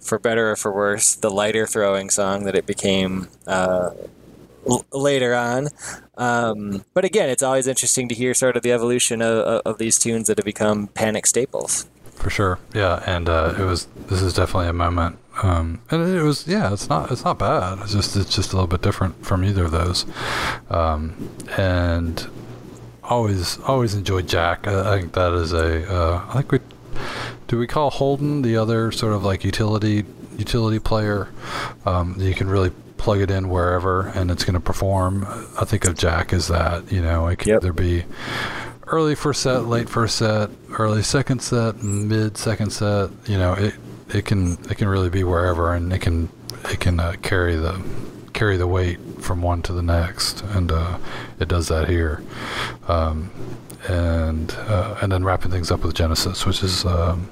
for 0.00 0.18
better 0.18 0.52
or 0.52 0.56
for 0.56 0.72
worse 0.72 1.14
the 1.14 1.30
lighter 1.30 1.66
throwing 1.66 2.10
song 2.10 2.44
that 2.44 2.54
it 2.54 2.66
became. 2.66 3.28
Uh, 3.46 3.90
later 4.92 5.34
on. 5.34 5.68
Um, 6.16 6.84
but 6.94 7.04
again, 7.04 7.28
it's 7.28 7.42
always 7.42 7.66
interesting 7.66 8.08
to 8.08 8.14
hear 8.14 8.34
sort 8.34 8.56
of 8.56 8.62
the 8.62 8.72
evolution 8.72 9.20
of, 9.20 9.62
of 9.64 9.78
these 9.78 9.98
tunes 9.98 10.28
that 10.28 10.38
have 10.38 10.44
become 10.44 10.88
panic 10.88 11.26
staples. 11.26 11.86
For 12.14 12.30
sure, 12.30 12.58
yeah, 12.74 13.02
and 13.06 13.28
uh, 13.28 13.54
it 13.58 13.64
was. 13.64 13.86
This 14.08 14.22
is 14.22 14.32
definitely 14.32 14.68
a 14.68 14.72
moment, 14.72 15.18
um, 15.42 15.80
and 15.90 16.02
it 16.16 16.22
was. 16.22 16.46
Yeah, 16.46 16.72
it's 16.72 16.88
not. 16.88 17.10
It's 17.10 17.24
not 17.24 17.38
bad. 17.38 17.78
It's 17.80 17.92
just. 17.92 18.16
It's 18.16 18.34
just 18.34 18.52
a 18.52 18.56
little 18.56 18.68
bit 18.68 18.82
different 18.82 19.24
from 19.24 19.44
either 19.44 19.64
of 19.64 19.70
those, 19.72 20.06
um, 20.70 21.28
and 21.56 22.26
always, 23.02 23.58
always 23.60 23.94
enjoyed 23.94 24.28
Jack. 24.28 24.66
I, 24.66 24.94
I 24.94 25.00
think 25.00 25.12
that 25.14 25.32
is 25.32 25.52
a. 25.52 25.92
Uh, 25.92 26.24
I 26.28 26.32
think 26.34 26.52
we. 26.52 26.58
Do 27.48 27.58
we 27.58 27.66
call 27.66 27.90
Holden 27.90 28.42
the 28.42 28.56
other 28.56 28.90
sort 28.92 29.12
of 29.12 29.24
like 29.24 29.44
utility 29.44 30.04
utility 30.38 30.78
player? 30.78 31.28
Um, 31.84 32.16
you 32.18 32.34
can 32.34 32.48
really 32.48 32.70
plug 32.96 33.20
it 33.20 33.30
in 33.30 33.50
wherever 33.50 34.08
and 34.08 34.30
it's 34.30 34.44
going 34.44 34.54
to 34.54 34.60
perform. 34.60 35.26
I 35.60 35.64
think 35.66 35.84
of 35.84 35.94
Jack 35.96 36.32
as 36.32 36.48
that. 36.48 36.90
You 36.90 37.02
know, 37.02 37.26
it 37.26 37.36
could 37.36 37.48
Yep. 37.48 37.62
either 37.62 37.72
be 37.74 38.04
early 38.86 39.14
first 39.14 39.42
set, 39.42 39.66
late 39.66 39.88
first 39.90 40.16
set, 40.16 40.48
early 40.78 41.02
second 41.02 41.40
set, 41.42 41.82
mid 41.82 42.38
second 42.38 42.70
set. 42.70 43.10
You 43.26 43.36
know, 43.36 43.52
it 43.54 43.74
it 44.14 44.24
can 44.24 44.52
it 44.70 44.76
can 44.76 44.88
really 44.88 45.10
be 45.10 45.24
wherever, 45.24 45.74
and 45.74 45.92
it 45.92 46.00
can 46.00 46.28
it 46.70 46.80
can 46.80 47.00
uh, 47.00 47.14
carry 47.22 47.56
the 47.56 47.82
carry 48.32 48.56
the 48.56 48.66
weight 48.66 48.98
from 49.20 49.42
one 49.42 49.62
to 49.62 49.72
the 49.72 49.82
next, 49.82 50.42
and 50.42 50.70
uh, 50.70 50.98
it 51.40 51.48
does 51.48 51.68
that 51.68 51.88
here. 51.88 52.22
Um, 52.88 53.30
and 53.88 54.52
uh, 54.52 54.98
and 55.02 55.12
then 55.12 55.24
wrapping 55.24 55.50
things 55.50 55.70
up 55.70 55.84
with 55.84 55.94
Genesis, 55.94 56.46
which 56.46 56.62
is 56.62 56.84
um, 56.84 57.28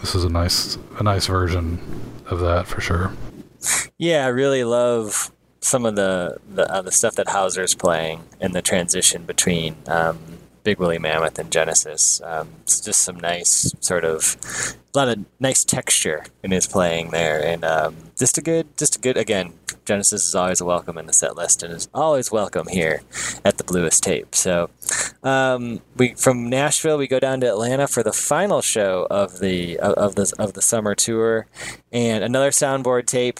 this 0.00 0.14
is 0.14 0.24
a 0.24 0.28
nice 0.28 0.78
a 0.98 1.02
nice 1.02 1.26
version 1.26 1.78
of 2.26 2.40
that 2.40 2.66
for 2.66 2.80
sure. 2.80 3.12
Yeah, 3.98 4.24
I 4.26 4.28
really 4.28 4.64
love 4.64 5.30
some 5.60 5.84
of 5.86 5.96
the 5.96 6.38
the, 6.48 6.70
uh, 6.72 6.82
the 6.82 6.92
stuff 6.92 7.14
that 7.14 7.28
Houser's 7.28 7.74
playing 7.74 8.22
and 8.40 8.54
the 8.54 8.62
transition 8.62 9.24
between 9.24 9.76
um, 9.86 10.18
Big 10.66 10.80
Woolly 10.80 10.98
Mammoth 10.98 11.38
and 11.38 11.52
Genesis. 11.52 12.20
Um, 12.24 12.48
it's 12.62 12.80
just 12.80 13.04
some 13.04 13.20
nice 13.20 13.72
sort 13.78 14.04
of 14.04 14.36
a 14.92 14.98
lot 14.98 15.08
of 15.08 15.24
nice 15.38 15.62
texture 15.62 16.24
in 16.42 16.50
his 16.50 16.66
playing 16.66 17.12
there, 17.12 17.40
and 17.40 17.64
um, 17.64 17.94
just 18.18 18.36
a 18.36 18.42
good, 18.42 18.76
just 18.76 18.96
a 18.96 18.98
good. 18.98 19.16
Again, 19.16 19.52
Genesis 19.84 20.26
is 20.26 20.34
always 20.34 20.60
welcome 20.60 20.98
in 20.98 21.06
the 21.06 21.12
set 21.12 21.36
list, 21.36 21.62
and 21.62 21.72
is 21.72 21.88
always 21.94 22.32
welcome 22.32 22.66
here 22.66 23.02
at 23.44 23.58
the 23.58 23.62
Bluest 23.62 24.02
Tape. 24.02 24.34
So, 24.34 24.68
um, 25.22 25.82
we 25.96 26.14
from 26.14 26.50
Nashville 26.50 26.98
we 26.98 27.06
go 27.06 27.20
down 27.20 27.38
to 27.42 27.48
Atlanta 27.48 27.86
for 27.86 28.02
the 28.02 28.12
final 28.12 28.60
show 28.60 29.06
of 29.08 29.38
the 29.38 29.78
of 29.78 30.16
the 30.16 30.34
of 30.36 30.54
the 30.54 30.62
summer 30.62 30.96
tour, 30.96 31.46
and 31.92 32.24
another 32.24 32.50
soundboard 32.50 33.06
tape. 33.06 33.38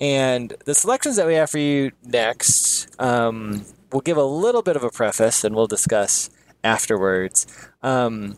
And 0.00 0.54
the 0.64 0.76
selections 0.76 1.16
that 1.16 1.26
we 1.26 1.34
have 1.34 1.50
for 1.50 1.58
you 1.58 1.90
next, 2.04 2.88
um, 3.00 3.64
we'll 3.92 4.00
give 4.00 4.16
a 4.16 4.24
little 4.24 4.62
bit 4.62 4.76
of 4.76 4.84
a 4.84 4.90
preface 4.90 5.42
and 5.42 5.56
we'll 5.56 5.66
discuss 5.66 6.30
afterwards. 6.64 7.46
Um, 7.82 8.36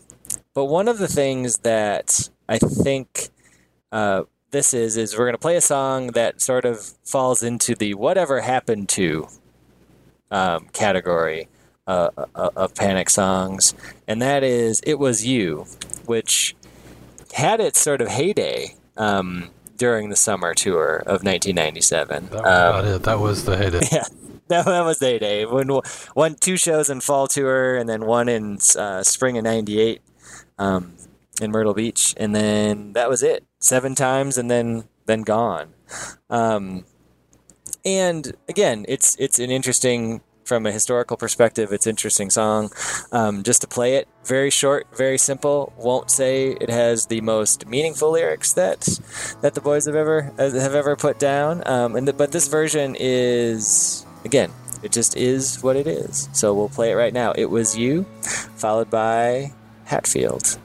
but 0.53 0.65
one 0.65 0.87
of 0.87 0.97
the 0.97 1.07
things 1.07 1.59
that 1.59 2.29
I 2.47 2.57
think 2.57 3.29
uh, 3.91 4.23
this 4.51 4.73
is, 4.73 4.97
is 4.97 5.17
we're 5.17 5.25
going 5.25 5.33
to 5.33 5.39
play 5.39 5.57
a 5.57 5.61
song 5.61 6.07
that 6.07 6.41
sort 6.41 6.65
of 6.65 6.93
falls 7.03 7.43
into 7.43 7.75
the 7.75 7.93
whatever 7.93 8.41
happened 8.41 8.89
to 8.89 9.27
um, 10.31 10.67
category 10.73 11.47
uh, 11.87 12.09
uh, 12.35 12.49
of 12.55 12.73
panic 12.75 13.09
songs. 13.09 13.73
And 14.07 14.21
that 14.21 14.43
is 14.43 14.81
It 14.85 14.97
Was 14.97 15.25
You, 15.25 15.65
which 16.05 16.55
had 17.33 17.59
its 17.59 17.79
sort 17.79 18.01
of 18.01 18.07
heyday. 18.07 18.75
Um, 18.97 19.49
during 19.77 20.09
the 20.09 20.15
summer 20.15 20.53
tour 20.53 20.97
of 21.05 21.23
1997. 21.23 22.29
That 22.29 22.43
was 22.43 22.95
Um. 22.95 23.01
That 23.01 23.19
was 23.19 23.45
the 23.45 23.57
heyday. 23.57 23.81
yeah, 23.91 24.05
that, 24.47 24.65
that 24.65 24.85
was 24.85 24.99
day 24.99 25.17
day. 25.17 25.45
When 25.45 25.69
one 26.13 26.35
two 26.35 26.57
shows 26.57 26.89
in 26.89 27.01
fall 27.01 27.27
tour, 27.27 27.75
and 27.75 27.89
then 27.89 28.05
one 28.05 28.29
in 28.29 28.59
uh, 28.77 29.03
spring 29.03 29.37
of 29.37 29.43
'98 29.43 30.01
um, 30.59 30.93
in 31.41 31.51
Myrtle 31.51 31.73
Beach, 31.73 32.13
and 32.17 32.35
then 32.35 32.93
that 32.93 33.09
was 33.09 33.23
it. 33.23 33.43
Seven 33.59 33.95
times, 33.95 34.37
and 34.37 34.49
then 34.51 34.83
then 35.07 35.21
gone. 35.21 35.73
Um, 36.29 36.85
and 37.83 38.33
again, 38.47 38.85
it's 38.87 39.15
it's 39.17 39.39
an 39.39 39.49
interesting 39.49 40.21
from 40.43 40.65
a 40.67 40.71
historical 40.71 41.17
perspective. 41.17 41.73
It's 41.73 41.87
interesting 41.87 42.29
song. 42.29 42.71
Um, 43.11 43.41
just 43.41 43.61
to 43.61 43.67
play 43.67 43.95
it, 43.95 44.07
very 44.25 44.51
short, 44.51 44.87
very 44.95 45.17
simple. 45.17 45.73
Won't 45.77 46.11
say 46.11 46.51
it 46.61 46.69
has 46.69 47.07
the 47.07 47.21
most 47.21 47.67
meaningful 47.67 48.11
lyrics 48.11 48.53
that 48.53 48.81
that 49.41 49.55
the 49.55 49.61
boys 49.61 49.85
have 49.85 49.95
ever 49.95 50.33
have 50.37 50.75
ever 50.75 50.95
put 50.95 51.19
down. 51.19 51.63
Um, 51.67 51.95
and 51.95 52.07
the, 52.07 52.13
but 52.13 52.31
this 52.31 52.47
version 52.47 52.95
is 52.99 54.05
again, 54.25 54.51
it 54.83 54.91
just 54.91 55.15
is 55.15 55.63
what 55.63 55.75
it 55.77 55.87
is. 55.87 56.27
So 56.33 56.53
we'll 56.53 56.69
play 56.69 56.91
it 56.91 56.95
right 56.95 57.13
now. 57.13 57.31
It 57.31 57.45
was 57.45 57.77
you, 57.77 58.03
followed 58.57 58.89
by 58.89 59.53
Hatfield. 59.85 60.57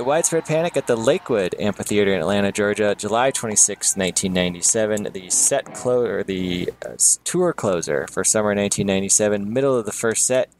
Right, 0.00 0.06
Widespread 0.06 0.46
Panic 0.46 0.76
at 0.76 0.86
the 0.86 0.96
Lakewood 0.96 1.54
Amphitheater 1.58 2.12
in 2.12 2.20
Atlanta, 2.20 2.50
Georgia, 2.52 2.94
July 2.94 3.30
26, 3.30 3.96
1997. 3.96 5.12
The 5.12 5.28
set 5.28 5.74
clo- 5.74 6.04
or 6.04 6.22
the 6.22 6.72
uh, 6.84 6.96
tour 7.24 7.52
closer 7.52 8.06
for 8.06 8.24
summer 8.24 8.48
1997, 8.48 9.52
middle 9.52 9.76
of 9.76 9.84
the 9.84 9.92
first 9.92 10.26
set. 10.26 10.50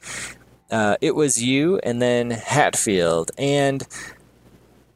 Uh, 0.71 0.97
it 1.01 1.15
was 1.15 1.43
you 1.43 1.79
and 1.79 2.03
then 2.03 2.31
Hatfield. 2.31 3.31
And 3.39 3.87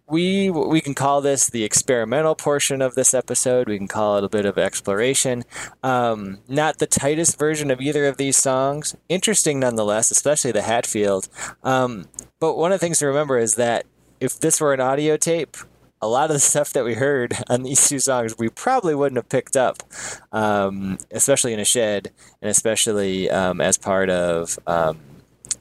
we 0.06 0.50
we 0.50 0.82
can 0.82 0.94
call 0.94 1.22
this 1.22 1.48
the 1.48 1.64
experimental 1.64 2.34
portion 2.34 2.82
of 2.82 2.94
this 2.94 3.14
episode. 3.14 3.68
We 3.68 3.78
can 3.78 3.88
call 3.88 4.18
it 4.18 4.24
a 4.24 4.28
bit 4.28 4.44
of 4.44 4.58
exploration. 4.58 5.44
Um, 5.82 6.40
not 6.46 6.78
the 6.78 6.86
tightest 6.86 7.38
version 7.38 7.70
of 7.70 7.80
either 7.80 8.04
of 8.04 8.18
these 8.18 8.36
songs. 8.36 8.94
Interesting 9.08 9.58
nonetheless, 9.58 10.10
especially 10.10 10.52
the 10.52 10.62
Hatfield. 10.62 11.28
Um, 11.62 12.08
but 12.38 12.56
one 12.56 12.72
of 12.72 12.80
the 12.80 12.84
things 12.84 12.98
to 12.98 13.06
remember 13.06 13.38
is 13.38 13.54
that 13.54 13.86
if 14.24 14.40
this 14.40 14.60
were 14.60 14.72
an 14.72 14.80
audio 14.80 15.16
tape, 15.18 15.56
a 16.00 16.08
lot 16.08 16.30
of 16.30 16.34
the 16.34 16.40
stuff 16.40 16.72
that 16.72 16.84
we 16.84 16.94
heard 16.94 17.34
on 17.48 17.62
these 17.62 17.88
two 17.88 17.98
songs 17.98 18.36
we 18.38 18.48
probably 18.48 18.94
wouldn't 18.94 19.18
have 19.18 19.28
picked 19.28 19.56
up, 19.56 19.82
um, 20.32 20.98
especially 21.10 21.52
in 21.52 21.60
a 21.60 21.64
shed, 21.64 22.10
and 22.40 22.50
especially 22.50 23.30
um, 23.30 23.60
as 23.60 23.78
part 23.78 24.10
of. 24.10 24.58
Um, 24.66 24.98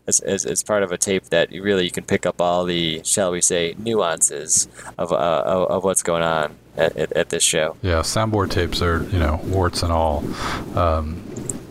as, 0.05 0.19
as, 0.19 0.45
as 0.45 0.63
part 0.63 0.83
of 0.83 0.91
a 0.91 0.97
tape 0.97 1.23
that 1.25 1.53
you 1.53 1.63
really 1.63 1.85
you 1.85 1.91
can 1.91 2.03
pick 2.03 2.25
up 2.25 2.41
all 2.41 2.65
the 2.65 3.01
shall 3.05 3.31
we 3.31 3.39
say 3.39 3.73
nuances 3.77 4.67
of 4.97 5.13
uh, 5.13 5.65
of, 5.69 5.85
what's 5.85 6.03
going 6.03 6.23
on 6.23 6.53
at, 6.75 6.97
at, 6.97 7.13
at 7.13 7.29
this 7.29 7.41
show. 7.41 7.77
Yeah, 7.81 7.99
soundboard 7.99 8.51
tapes 8.51 8.81
are 8.81 9.03
you 9.03 9.19
know 9.19 9.39
warts 9.45 9.81
and 9.81 9.93
all, 9.93 10.25
um, 10.75 11.23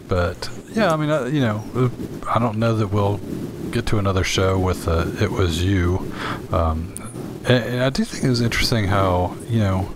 but 0.08 0.48
yeah, 0.70 0.94
I 0.94 0.96
mean 0.96 1.10
uh, 1.10 1.24
you 1.24 1.40
know 1.40 1.90
I 2.26 2.38
don't 2.38 2.56
know 2.56 2.74
that 2.76 2.86
we'll 2.86 3.20
get 3.72 3.86
to 3.86 3.98
another 3.98 4.24
show 4.24 4.58
with 4.58 4.86
uh, 4.86 5.06
it 5.20 5.30
was 5.30 5.62
you, 5.62 6.12
um, 6.52 6.94
and, 7.44 7.64
and 7.64 7.82
I 7.82 7.90
do 7.90 8.04
think 8.04 8.24
it 8.24 8.28
was 8.28 8.40
interesting 8.40 8.86
how 8.86 9.36
you 9.48 9.60
know 9.60 9.94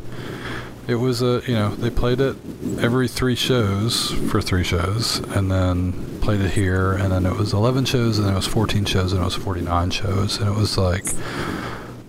it 0.88 0.96
was 0.96 1.22
a 1.22 1.42
you 1.46 1.54
know 1.54 1.74
they 1.76 1.90
played 1.90 2.20
it 2.20 2.36
every 2.80 3.08
three 3.08 3.34
shows 3.34 4.10
for 4.30 4.40
three 4.40 4.64
shows 4.64 5.18
and 5.36 5.50
then 5.50 5.92
played 6.20 6.40
it 6.40 6.50
here 6.50 6.92
and 6.92 7.12
then 7.12 7.26
it 7.26 7.36
was 7.36 7.52
11 7.52 7.84
shows 7.84 8.18
and 8.18 8.26
then 8.26 8.34
it 8.34 8.36
was 8.36 8.46
14 8.46 8.84
shows 8.84 9.12
and 9.12 9.20
it 9.20 9.24
was 9.24 9.34
49 9.34 9.90
shows 9.90 10.38
and 10.38 10.48
it 10.48 10.56
was 10.56 10.78
like 10.78 11.04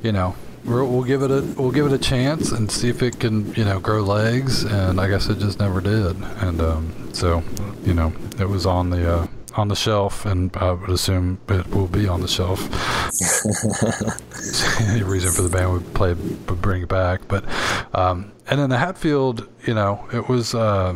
you 0.03 0.11
know 0.11 0.35
we're, 0.67 0.83
we'll 0.83 1.03
give 1.03 1.23
it 1.23 1.31
a 1.31 1.41
we'll 1.57 1.71
give 1.71 1.85
it 1.85 1.93
a 1.93 1.97
chance 1.97 2.51
and 2.51 2.69
see 2.69 2.89
if 2.89 3.01
it 3.01 3.19
can 3.19 3.53
you 3.55 3.63
know 3.63 3.79
grow 3.79 4.01
legs 4.01 4.63
and 4.63 4.99
I 4.99 5.07
guess 5.07 5.27
it 5.29 5.39
just 5.39 5.59
never 5.59 5.81
did. 5.81 6.17
And 6.41 6.61
um, 6.61 7.13
so 7.13 7.43
you 7.83 7.93
know 7.93 8.13
it 8.39 8.49
was 8.49 8.65
on 8.65 8.89
the 8.89 9.11
uh, 9.11 9.27
on 9.57 9.67
the 9.67 9.75
shelf 9.75 10.25
and 10.25 10.55
I 10.57 10.71
would 10.71 10.89
assume 10.89 11.39
it 11.49 11.67
will 11.69 11.87
be 11.87 12.07
on 12.07 12.21
the 12.21 12.27
shelf. 12.27 12.61
Any 14.89 15.03
reason 15.03 15.31
for 15.31 15.41
the 15.41 15.49
band 15.49 15.73
would 15.73 15.93
play 15.93 16.13
would 16.13 16.61
bring 16.61 16.83
it 16.83 16.89
back 16.89 17.27
but 17.27 17.45
um, 17.93 18.31
and 18.47 18.59
then 18.59 18.69
the 18.69 18.77
Hatfield 18.77 19.47
you 19.65 19.73
know 19.73 20.07
it 20.13 20.29
was 20.29 20.53
uh, 20.53 20.95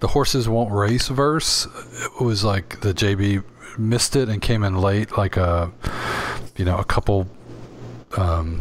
the 0.00 0.08
horses 0.08 0.48
won't 0.48 0.72
race 0.72 1.08
verse 1.08 1.66
it 1.66 2.22
was 2.22 2.44
like 2.44 2.80
the 2.80 2.94
JB 2.94 3.42
missed 3.78 4.16
it 4.16 4.28
and 4.28 4.40
came 4.40 4.62
in 4.62 4.76
late 4.76 5.16
like 5.16 5.36
a 5.36 5.70
you 6.56 6.64
know 6.64 6.78
a 6.78 6.84
couple 6.84 7.26
um, 8.16 8.60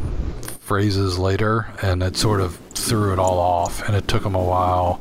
phrases 0.60 1.18
later 1.18 1.68
and 1.82 2.02
it 2.02 2.18
sort 2.18 2.42
of 2.42 2.58
threw 2.74 3.14
it 3.14 3.20
all 3.20 3.40
off 3.40 3.88
and 3.88 3.96
it 3.96 4.08
took 4.08 4.24
them 4.24 4.36
a 4.36 4.44
while 4.44 5.00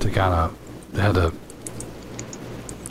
to 0.00 0.10
kind 0.10 0.34
of 0.34 0.56
they 0.92 1.02
had 1.02 1.14
to 1.14 1.32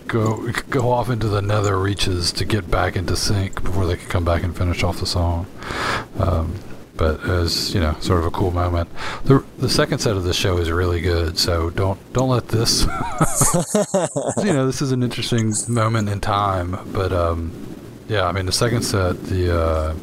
go 0.08 0.52
go 0.70 0.92
off 0.92 1.10
into 1.10 1.28
the 1.28 1.42
nether 1.42 1.78
reaches 1.78 2.32
to 2.34 2.46
get 2.46 2.70
back 2.70 2.96
into 2.96 3.16
sync 3.16 3.64
before 3.64 3.86
they 3.86 3.98
could 3.98 4.10
come 4.10 4.26
back 4.26 4.44
and 4.44 4.56
finish 4.56 4.84
off 4.84 5.00
the 5.00 5.06
song. 5.06 5.48
Um, 6.20 6.56
but 6.98 7.20
it 7.22 7.28
was 7.28 7.74
you 7.74 7.82
know 7.82 7.96
sort 8.00 8.20
of 8.20 8.26
a 8.26 8.32
cool 8.32 8.52
moment. 8.52 8.90
The 9.26 9.44
the 9.58 9.70
second 9.70 10.00
set 10.00 10.16
of 10.16 10.24
the 10.24 10.34
show 10.34 10.58
is 10.58 10.72
really 10.72 11.02
good, 11.02 11.38
so 11.38 11.70
don't 11.70 12.00
don't 12.14 12.30
let 12.30 12.48
this. 12.48 12.82
you 14.44 14.54
know 14.54 14.66
this 14.66 14.82
is 14.82 14.92
an 14.92 15.04
interesting 15.04 15.54
moment 15.68 16.10
in 16.10 16.22
time, 16.22 16.78
but 16.94 17.12
um, 17.12 17.52
yeah, 18.08 18.26
I 18.26 18.32
mean 18.32 18.46
the 18.46 18.52
second 18.52 18.84
set, 18.84 19.22
the 19.24 19.60
uh, 19.60 19.96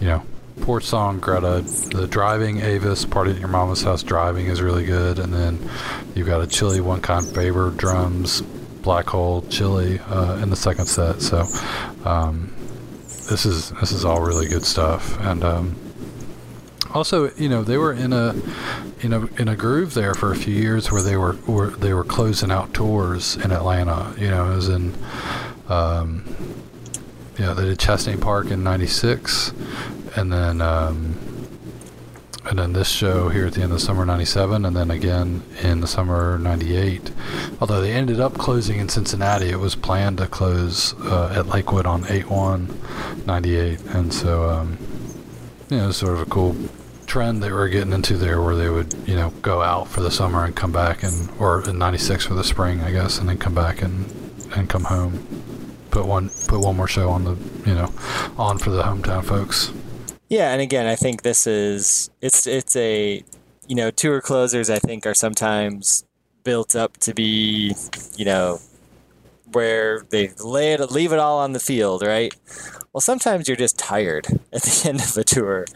you 0.00 0.06
know 0.06 0.22
Porch 0.62 0.84
Song, 0.84 1.18
Greta. 1.18 1.62
The 1.90 2.06
Driving, 2.06 2.60
Avis, 2.60 3.04
Party 3.04 3.32
at 3.32 3.38
Your 3.38 3.48
Mama's 3.48 3.82
House 3.82 4.02
Driving 4.02 4.46
is 4.46 4.62
really 4.62 4.84
good. 4.84 5.18
And 5.18 5.32
then 5.32 5.58
you've 6.14 6.28
got 6.28 6.40
a 6.40 6.46
Chilly 6.46 6.80
One 6.80 7.00
Kind 7.00 7.26
Favor 7.26 7.70
drums, 7.70 8.42
Black 8.82 9.06
Hole, 9.06 9.42
Chilly 9.48 9.98
uh, 10.00 10.36
in 10.42 10.50
the 10.50 10.56
second 10.56 10.86
set. 10.86 11.22
So 11.22 11.46
um, 12.04 12.52
this 13.30 13.46
is 13.46 13.70
this 13.80 13.92
is 13.92 14.04
all 14.04 14.20
really 14.20 14.48
good 14.48 14.64
stuff. 14.64 15.18
And 15.20 15.44
um, 15.44 15.76
also, 16.92 17.30
you 17.34 17.48
know, 17.48 17.62
they 17.62 17.78
were 17.78 17.92
in 17.92 18.12
a 18.12 18.34
in 19.00 19.12
a 19.12 19.26
in 19.40 19.48
a 19.48 19.56
groove 19.56 19.94
there 19.94 20.14
for 20.14 20.32
a 20.32 20.36
few 20.36 20.54
years 20.54 20.90
where 20.92 21.02
they 21.02 21.16
were, 21.16 21.36
were 21.46 21.70
they 21.70 21.94
were 21.94 22.04
closing 22.04 22.50
out 22.50 22.74
tours 22.74 23.36
in 23.36 23.52
Atlanta. 23.52 24.14
You 24.18 24.28
know, 24.28 24.52
it 24.52 24.56
was 24.56 24.68
in 24.68 24.94
um, 25.68 26.24
yeah, 27.38 27.54
they 27.54 27.64
did 27.64 27.78
Chastain 27.78 28.20
Park 28.20 28.50
in 28.50 28.62
'96, 28.62 29.52
and 30.16 30.32
then 30.32 30.60
um, 30.60 31.31
and 32.44 32.58
then 32.58 32.72
this 32.72 32.88
show 32.88 33.28
here 33.28 33.46
at 33.46 33.54
the 33.54 33.62
end 33.62 33.72
of 33.72 33.80
summer 33.80 34.04
'97, 34.04 34.64
and 34.64 34.76
then 34.76 34.90
again 34.90 35.42
in 35.62 35.80
the 35.80 35.86
summer 35.86 36.38
'98. 36.38 37.12
Although 37.60 37.80
they 37.80 37.92
ended 37.92 38.20
up 38.20 38.34
closing 38.34 38.78
in 38.78 38.88
Cincinnati, 38.88 39.50
it 39.50 39.60
was 39.60 39.74
planned 39.74 40.18
to 40.18 40.26
close 40.26 40.94
uh, 41.02 41.34
at 41.36 41.46
Lakewood 41.46 41.86
on 41.86 42.04
8/1 42.04 43.26
'98, 43.26 43.80
and 43.86 44.12
so 44.12 44.50
um, 44.50 44.78
you 45.70 45.76
know, 45.76 45.84
it 45.84 45.86
was 45.88 45.96
sort 45.96 46.14
of 46.14 46.20
a 46.20 46.26
cool 46.26 46.56
trend 47.06 47.42
they 47.42 47.52
were 47.52 47.68
getting 47.68 47.92
into 47.92 48.16
there, 48.16 48.40
where 48.40 48.56
they 48.56 48.70
would 48.70 48.94
you 49.06 49.14
know 49.14 49.30
go 49.42 49.62
out 49.62 49.88
for 49.88 50.00
the 50.00 50.10
summer 50.10 50.44
and 50.44 50.56
come 50.56 50.72
back, 50.72 51.02
and 51.02 51.30
or 51.38 51.68
in 51.68 51.78
'96 51.78 52.26
for 52.26 52.34
the 52.34 52.44
spring, 52.44 52.80
I 52.80 52.90
guess, 52.90 53.18
and 53.18 53.28
then 53.28 53.38
come 53.38 53.54
back 53.54 53.82
and 53.82 54.06
and 54.54 54.68
come 54.68 54.84
home 54.84 55.26
put 55.92 56.06
one 56.06 56.30
put 56.48 56.58
one 56.58 56.76
more 56.76 56.88
show 56.88 57.10
on 57.10 57.22
the 57.22 57.36
you 57.68 57.74
know 57.74 57.92
on 58.36 58.58
for 58.58 58.70
the 58.70 58.82
hometown 58.82 59.24
folks. 59.24 59.70
Yeah, 60.32 60.50
and 60.52 60.62
again, 60.62 60.86
I 60.86 60.96
think 60.96 61.20
this 61.20 61.46
is 61.46 62.08
it's 62.22 62.46
it's 62.46 62.74
a 62.74 63.22
you 63.68 63.76
know 63.76 63.90
tour 63.90 64.22
closers. 64.22 64.70
I 64.70 64.78
think 64.78 65.04
are 65.04 65.12
sometimes 65.12 66.06
built 66.42 66.74
up 66.74 66.96
to 67.00 67.12
be 67.12 67.74
you 68.16 68.24
know 68.24 68.58
where 69.52 70.06
they 70.08 70.30
lay 70.42 70.72
it 70.72 70.90
leave 70.90 71.12
it 71.12 71.18
all 71.18 71.38
on 71.40 71.52
the 71.52 71.60
field, 71.60 72.00
right? 72.00 72.34
Well, 72.94 73.02
sometimes 73.02 73.46
you're 73.46 73.58
just 73.58 73.78
tired 73.78 74.26
at 74.54 74.62
the 74.62 74.88
end 74.88 75.02
of 75.02 75.14
a 75.18 75.22
tour, 75.22 75.66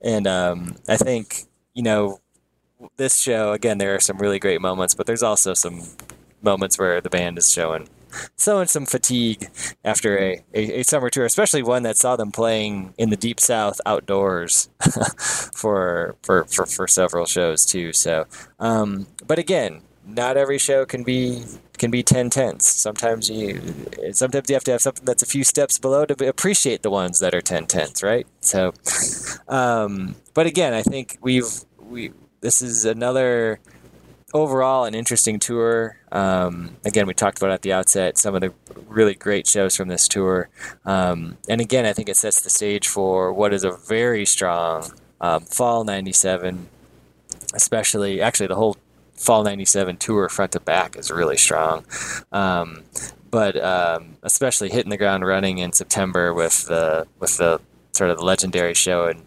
and 0.00 0.26
um, 0.26 0.74
I 0.88 0.96
think 0.96 1.44
you 1.72 1.84
know 1.84 2.18
this 2.96 3.16
show 3.16 3.52
again. 3.52 3.78
There 3.78 3.94
are 3.94 4.00
some 4.00 4.18
really 4.18 4.40
great 4.40 4.60
moments, 4.60 4.96
but 4.96 5.06
there's 5.06 5.22
also 5.22 5.54
some 5.54 5.80
moments 6.42 6.76
where 6.76 7.00
the 7.00 7.08
band 7.08 7.38
is 7.38 7.52
showing 7.52 7.88
showing 8.38 8.66
some 8.66 8.86
fatigue 8.86 9.48
after 9.84 10.18
a, 10.18 10.44
a, 10.54 10.80
a, 10.80 10.82
summer 10.82 11.10
tour, 11.10 11.24
especially 11.24 11.62
one 11.62 11.82
that 11.82 11.96
saw 11.96 12.16
them 12.16 12.32
playing 12.32 12.94
in 12.98 13.10
the 13.10 13.16
deep 13.16 13.40
south 13.40 13.80
outdoors 13.86 14.70
for, 15.54 16.16
for, 16.22 16.44
for 16.44 16.66
for 16.66 16.86
several 16.86 17.26
shows 17.26 17.64
too. 17.64 17.92
So, 17.92 18.26
um, 18.58 19.06
but 19.26 19.38
again, 19.38 19.82
not 20.06 20.36
every 20.36 20.58
show 20.58 20.84
can 20.84 21.04
be 21.04 21.44
can 21.78 21.90
be 21.90 22.02
10 22.02 22.30
tenths. 22.30 22.66
Sometimes 22.66 23.28
you 23.30 23.60
sometimes 24.12 24.48
you 24.48 24.54
have 24.54 24.64
to 24.64 24.72
have 24.72 24.82
something 24.82 25.04
that's 25.04 25.22
a 25.22 25.26
few 25.26 25.44
steps 25.44 25.78
below 25.78 26.04
to 26.06 26.28
appreciate 26.28 26.82
the 26.82 26.90
ones 26.90 27.18
that 27.20 27.34
are 27.34 27.40
10 27.40 27.66
tenths, 27.66 28.02
right? 28.02 28.26
So, 28.40 28.72
um, 29.48 30.16
but 30.34 30.46
again, 30.46 30.74
I 30.74 30.82
think 30.82 31.18
we've 31.20 31.50
we 31.78 32.12
this 32.40 32.62
is 32.62 32.84
another 32.84 33.60
overall 34.34 34.84
an 34.84 34.94
interesting 34.94 35.38
tour. 35.38 35.96
Um, 36.12 36.76
again, 36.84 37.06
we 37.06 37.14
talked 37.14 37.38
about 37.38 37.50
at 37.50 37.62
the 37.62 37.72
outset 37.72 38.18
some 38.18 38.34
of 38.34 38.42
the 38.42 38.52
really 38.86 39.14
great 39.14 39.46
shows 39.46 39.74
from 39.74 39.88
this 39.88 40.06
tour, 40.06 40.50
um, 40.84 41.38
and 41.48 41.60
again, 41.60 41.86
I 41.86 41.94
think 41.94 42.08
it 42.08 42.16
sets 42.16 42.40
the 42.40 42.50
stage 42.50 42.86
for 42.86 43.32
what 43.32 43.54
is 43.54 43.64
a 43.64 43.72
very 43.72 44.26
strong 44.26 44.92
um, 45.20 45.40
fall 45.44 45.84
'97. 45.84 46.68
Especially, 47.54 48.20
actually, 48.20 48.46
the 48.46 48.54
whole 48.56 48.76
fall 49.14 49.42
'97 49.42 49.96
tour 49.96 50.28
front 50.28 50.52
to 50.52 50.60
back 50.60 50.96
is 50.96 51.10
really 51.10 51.38
strong. 51.38 51.84
Um, 52.30 52.84
but 53.30 53.56
um, 53.56 54.16
especially 54.22 54.68
hitting 54.68 54.90
the 54.90 54.98
ground 54.98 55.26
running 55.26 55.58
in 55.58 55.72
September 55.72 56.34
with 56.34 56.66
the 56.66 57.06
with 57.18 57.38
the 57.38 57.60
sort 57.92 58.10
of 58.10 58.16
the 58.16 58.24
legendary 58.24 58.74
show 58.74 59.06
in 59.08 59.22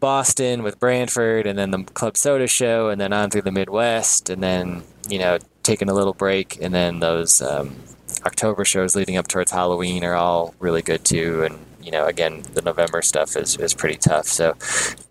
Boston 0.00 0.62
with 0.62 0.78
Branford, 0.78 1.46
and 1.46 1.58
then 1.58 1.70
the 1.70 1.84
Club 1.84 2.16
Soda 2.16 2.46
show, 2.46 2.88
and 2.88 3.00
then 3.00 3.12
on 3.12 3.30
through 3.30 3.42
the 3.42 3.52
Midwest, 3.52 4.28
and 4.28 4.42
then 4.42 4.82
you 5.08 5.18
know 5.18 5.38
taking 5.62 5.88
a 5.88 5.94
little 5.94 6.12
break, 6.12 6.60
and 6.60 6.74
then 6.74 7.00
those 7.00 7.40
um, 7.42 7.74
October 8.24 8.64
shows 8.64 8.94
leading 8.94 9.16
up 9.16 9.28
towards 9.28 9.50
Halloween 9.50 10.04
are 10.04 10.14
all 10.14 10.54
really 10.58 10.82
good 10.82 11.04
too, 11.04 11.44
and 11.44 11.58
you 11.82 11.90
know 11.90 12.06
again 12.06 12.42
the 12.52 12.62
November 12.62 13.00
stuff 13.00 13.34
is, 13.36 13.56
is 13.56 13.72
pretty 13.72 13.96
tough. 13.96 14.26
So 14.26 14.54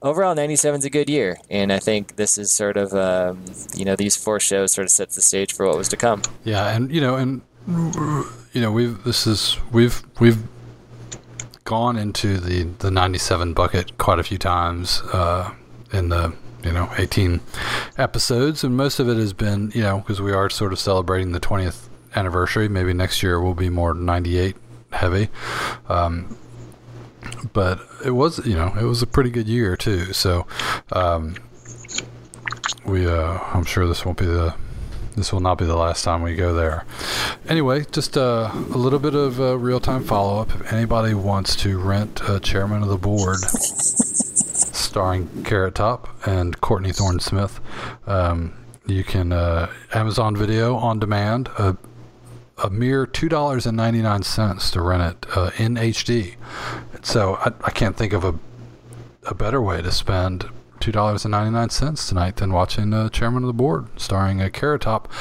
overall, 0.03 0.35
'97 0.35 0.79
is 0.79 0.85
a 0.85 0.89
good 0.89 1.09
year, 1.09 1.37
and 1.49 1.73
I 1.73 1.79
think 1.79 2.17
this 2.17 2.37
is 2.37 2.51
sort 2.51 2.77
of 2.77 2.93
um, 2.93 3.43
you 3.75 3.85
know 3.85 3.95
these 3.95 4.15
four 4.15 4.39
shows 4.39 4.73
sort 4.73 4.85
of 4.85 4.91
sets 4.91 5.15
the 5.15 5.23
stage 5.23 5.53
for 5.53 5.65
what 5.65 5.77
was 5.77 5.89
to 5.89 5.97
come. 5.97 6.21
Yeah, 6.43 6.69
and 6.75 6.91
you 6.91 7.01
know, 7.01 7.15
and 7.15 7.41
you 8.53 8.61
know 8.61 8.71
we've 8.71 9.03
this 9.03 9.25
is 9.25 9.57
we've 9.71 10.03
we've 10.19 10.37
gone 11.65 11.97
into 11.97 12.37
the 12.37 12.63
the 12.79 12.89
97 12.89 13.53
bucket 13.53 13.97
quite 13.97 14.19
a 14.19 14.23
few 14.23 14.37
times 14.37 15.01
uh, 15.11 15.53
in 15.91 16.09
the 16.09 16.33
you 16.63 16.71
know 16.71 16.89
18 16.97 17.41
episodes. 17.97 18.63
And 18.63 18.77
most 18.77 18.99
of 18.99 19.09
it 19.09 19.17
has 19.17 19.33
been 19.33 19.71
you 19.75 19.81
know 19.81 19.99
because 19.99 20.21
we 20.21 20.31
are 20.31 20.49
sort 20.49 20.71
of 20.71 20.79
celebrating 20.79 21.31
the 21.33 21.39
20th 21.39 21.89
anniversary. 22.15 22.69
Maybe 22.69 22.93
next 22.93 23.21
year 23.21 23.41
will 23.41 23.55
be 23.55 23.69
more 23.69 23.93
98 23.93 24.55
heavy. 24.91 25.29
Um, 25.89 26.37
but 27.53 27.79
it 28.05 28.11
was 28.11 28.45
you 28.45 28.55
know 28.55 28.73
it 28.79 28.85
was 28.85 29.01
a 29.01 29.07
pretty 29.07 29.29
good 29.29 29.47
year 29.47 29.75
too. 29.75 30.13
So 30.13 30.47
um, 30.91 31.35
we 32.85 33.07
uh, 33.07 33.39
i'm 33.53 33.63
sure 33.63 33.87
this 33.87 34.05
won't 34.05 34.17
be 34.17 34.25
the 34.25 34.53
this 35.15 35.31
will 35.31 35.39
not 35.39 35.57
be 35.57 35.65
the 35.65 35.75
last 35.75 36.03
time 36.03 36.21
we 36.21 36.35
go 36.35 36.53
there. 36.53 36.85
Anyway, 37.47 37.85
just 37.91 38.17
uh, 38.17 38.51
a 38.53 38.77
little 38.77 38.99
bit 38.99 39.15
of 39.15 39.39
uh, 39.39 39.57
real 39.57 39.79
time 39.79 40.03
follow 40.03 40.41
up. 40.41 40.53
If 40.53 40.73
anybody 40.73 41.13
wants 41.13 41.55
to 41.57 41.79
rent 41.79 42.21
a 42.27 42.39
Chairman 42.39 42.83
of 42.83 42.89
the 42.89 42.97
Board 42.97 43.39
starring 43.39 45.43
Carrot 45.43 45.75
Top 45.75 46.09
and 46.27 46.59
Courtney 46.61 46.91
Thorne 46.91 47.19
Smith, 47.19 47.59
um, 48.07 48.53
you 48.85 49.03
can 49.03 49.31
uh, 49.31 49.71
Amazon 49.93 50.35
Video 50.35 50.75
on 50.75 50.99
demand. 50.99 51.49
a 51.57 51.77
mere 52.69 53.05
two 53.05 53.27
dollars 53.27 53.65
and 53.65 53.75
ninety 53.75 54.01
nine 54.01 54.23
cents 54.23 54.71
to 54.71 54.81
rent 54.81 55.25
it 55.25 55.37
uh, 55.37 55.51
in 55.57 55.75
HD. 55.75 56.35
So 57.03 57.35
I, 57.35 57.51
I 57.65 57.71
can't 57.71 57.97
think 57.97 58.13
of 58.13 58.23
a 58.23 58.33
a 59.25 59.33
better 59.33 59.61
way 59.61 59.81
to 59.81 59.91
spend 59.91 60.45
two 60.79 60.91
dollars 60.91 61.25
and 61.25 61.31
ninety 61.31 61.51
nine 61.51 61.69
cents 61.69 62.07
tonight 62.07 62.37
than 62.37 62.53
watching 62.53 62.93
uh, 62.93 63.09
Chairman 63.09 63.43
of 63.43 63.47
the 63.47 63.53
Board, 63.53 63.87
starring 63.99 64.41
a 64.41 64.49
Carrot 64.49 64.81
Top. 64.81 65.11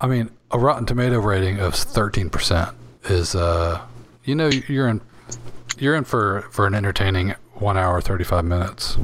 I 0.00 0.06
mean, 0.06 0.30
a 0.50 0.58
Rotten 0.58 0.86
Tomato 0.86 1.18
rating 1.18 1.58
of 1.58 1.74
thirteen 1.74 2.30
percent 2.30 2.76
is, 3.04 3.34
uh, 3.34 3.80
you 4.24 4.34
know, 4.34 4.48
you're 4.48 4.88
in 4.88 5.00
you're 5.78 5.94
in 5.94 6.04
for 6.04 6.42
for 6.50 6.66
an 6.66 6.74
entertaining 6.74 7.34
one 7.54 7.76
hour 7.76 8.00
thirty 8.00 8.24
five 8.24 8.44
minutes. 8.44 8.96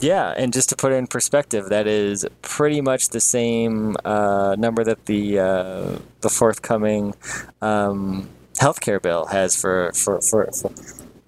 Yeah, 0.00 0.32
and 0.34 0.50
just 0.50 0.70
to 0.70 0.76
put 0.76 0.92
it 0.92 0.94
in 0.94 1.06
perspective, 1.06 1.68
that 1.68 1.86
is 1.86 2.26
pretty 2.40 2.80
much 2.80 3.10
the 3.10 3.20
same 3.20 3.96
uh, 4.04 4.56
number 4.58 4.82
that 4.82 5.04
the 5.04 5.38
uh, 5.38 5.98
the 6.22 6.30
forthcoming 6.30 7.14
um, 7.60 8.28
healthcare 8.54 9.00
bill 9.00 9.26
has 9.26 9.60
for 9.60 9.92
for, 9.92 10.20
for, 10.22 10.50
for 10.52 10.72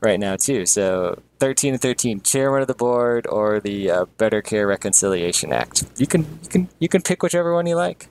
right 0.00 0.18
now 0.18 0.36
too. 0.36 0.64
So 0.64 1.20
13 1.42 1.72
and 1.72 1.82
13, 1.82 2.20
chairman 2.20 2.60
of 2.60 2.68
the 2.68 2.74
board 2.74 3.26
or 3.26 3.58
the 3.58 3.90
uh, 3.90 4.04
Better 4.16 4.40
Care 4.40 4.64
Reconciliation 4.64 5.52
Act. 5.52 5.82
You 5.96 6.06
can 6.06 6.20
you 6.44 6.48
can 6.48 6.68
you 6.78 6.88
can 6.88 7.02
pick 7.02 7.20
whichever 7.20 7.52
one 7.52 7.66
you 7.66 7.74
like. 7.74 8.06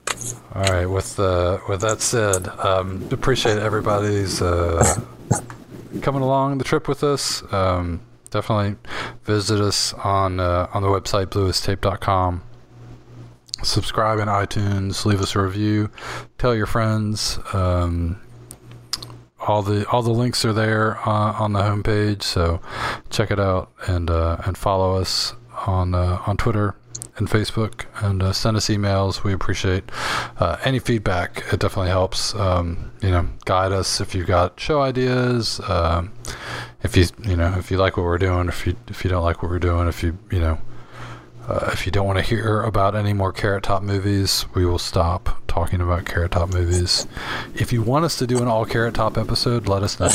All 0.54 0.64
right. 0.64 0.86
With 0.86 1.18
uh, 1.18 1.60
with 1.70 1.80
that 1.80 2.02
said, 2.02 2.50
um, 2.60 3.08
appreciate 3.10 3.58
everybody's 3.58 4.42
uh, 4.42 5.02
coming 6.02 6.22
along 6.22 6.58
the 6.58 6.66
trip 6.66 6.90
with 6.90 7.06
us. 7.06 7.42
Um, 7.54 8.02
definitely 8.32 8.76
visit 9.24 9.62
us 9.62 9.94
on 9.94 10.42
uh, 10.42 10.68
on 10.74 10.84
the 10.84 10.90
website 10.90 11.28
bluestape.com. 11.28 12.44
Subscribe 13.64 14.20
in 14.20 14.28
iTunes. 14.28 15.06
Leave 15.06 15.22
us 15.22 15.38
a 15.38 15.42
review. 15.42 15.90
Tell 16.38 16.54
your 16.54 16.66
friends. 16.66 17.40
Um, 17.54 18.20
all 19.48 19.62
the 19.62 19.88
all 19.90 20.02
the 20.02 20.12
links 20.12 20.46
are 20.46 20.54
there 20.54 20.98
uh, 21.08 21.34
on 21.34 21.54
the 21.54 21.62
homepage, 21.62 22.24
so 22.24 22.62
check 23.10 23.32
it 23.32 23.40
out 23.40 23.72
and 23.88 24.10
uh, 24.10 24.38
and 24.46 24.58
follow 24.58 24.96
us 24.96 25.34
on 25.68 25.96
uh, 25.96 26.22
on 26.26 26.38
Twitter 26.38 26.76
and 27.18 27.30
Facebook 27.30 27.86
and 28.04 28.24
uh, 28.24 28.34
send 28.34 28.58
us 28.58 28.68
emails. 28.68 29.24
We 29.24 29.34
appreciate 29.34 29.84
uh, 30.40 30.58
any 30.64 30.80
feedback. 30.80 31.44
It 31.52 31.60
definitely 31.60 31.90
helps. 31.90 32.34
Um, 32.36 32.92
you 33.02 33.12
know, 33.12 33.28
guide 33.46 33.72
us 33.72 34.00
if 34.00 34.16
you've 34.16 34.28
got 34.28 34.60
show 34.60 34.82
ideas. 34.82 35.60
Um, 35.68 36.14
if 36.84 36.96
you 36.96 37.06
you 37.24 37.36
know 37.36 37.56
if 37.58 37.72
you 37.72 37.78
like 37.78 37.98
what 37.98 38.04
we're 38.04 38.18
doing, 38.18 38.48
if 38.48 38.66
you 38.66 38.76
if 38.88 39.04
you 39.04 39.10
don't 39.10 39.24
like 39.24 39.42
what 39.44 39.52
we're 39.52 39.60
doing, 39.60 39.88
if 39.88 40.04
you 40.04 40.18
you 40.32 40.40
know 40.40 40.60
uh, 41.48 41.70
if 41.74 41.86
you 41.86 41.92
don't 41.92 42.06
want 42.06 42.20
to 42.20 42.24
hear 42.24 42.62
about 42.62 42.96
any 42.96 43.14
more 43.14 43.32
Carrot 43.32 43.64
Top 43.64 43.84
movies, 43.84 44.46
we 44.54 44.66
will 44.66 44.80
stop 44.80 45.42
talking 45.48 45.82
about 45.82 46.06
Carrot 46.06 46.32
Top 46.32 46.54
movies. 46.54 47.08
If 47.56 47.74
you 47.74 47.82
want 47.82 48.06
us 48.06 48.18
to 48.18 48.28
do 48.28 48.42
an 48.42 48.48
all 48.48 48.66
Carrot 48.66 48.94
Top 48.94 49.18
episode, 49.18 49.68
let 49.68 49.84
us 49.84 50.00
know. 50.00 50.10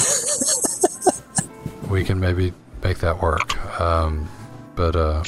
we 1.90 2.04
can 2.04 2.20
maybe 2.20 2.52
make 2.82 2.98
that 2.98 3.20
work. 3.20 3.80
Um, 3.80 4.28
but 4.76 4.94
uh, 4.94 5.24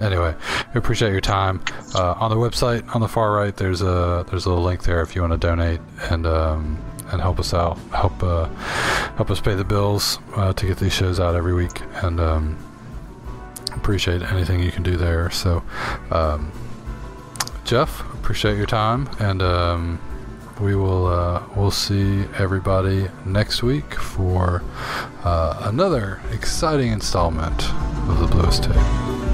anyway, 0.00 0.34
we 0.74 0.78
appreciate 0.78 1.12
your 1.12 1.20
time. 1.20 1.62
Uh, 1.94 2.14
on 2.18 2.30
the 2.30 2.36
website 2.36 2.94
on 2.94 3.00
the 3.00 3.08
far 3.08 3.32
right, 3.32 3.54
there's 3.56 3.82
a 3.82 4.24
there's 4.28 4.46
a 4.46 4.52
link 4.52 4.82
there 4.82 5.02
if 5.02 5.14
you 5.14 5.20
want 5.20 5.32
to 5.32 5.38
donate 5.38 5.80
and 6.10 6.26
um, 6.26 6.82
and 7.08 7.20
help 7.20 7.38
us 7.38 7.54
out, 7.54 7.78
help 7.94 8.22
uh, 8.22 8.46
help 9.16 9.30
us 9.30 9.40
pay 9.40 9.54
the 9.54 9.64
bills 9.64 10.18
uh, 10.34 10.52
to 10.54 10.66
get 10.66 10.78
these 10.78 10.92
shows 10.92 11.20
out 11.20 11.34
every 11.34 11.54
week, 11.54 11.80
and 12.02 12.20
um, 12.20 12.58
appreciate 13.86 14.20
anything 14.20 14.60
you 14.60 14.72
can 14.72 14.82
do 14.82 14.96
there. 14.96 15.30
So, 15.30 15.62
um, 16.10 16.50
Jeff, 17.64 18.00
appreciate 18.14 18.56
your 18.56 18.66
time, 18.66 19.08
and 19.20 19.40
um, 19.40 20.00
we 20.60 20.74
will 20.74 21.06
uh, 21.06 21.44
we'll 21.54 21.70
see 21.70 22.24
everybody 22.36 23.06
next 23.24 23.62
week 23.62 23.94
for 23.94 24.64
uh, 25.22 25.62
another 25.66 26.20
exciting 26.32 26.90
installment 26.90 27.70
of 28.08 28.18
the 28.18 28.26
Bluest 28.26 28.64
Tape. 28.64 29.25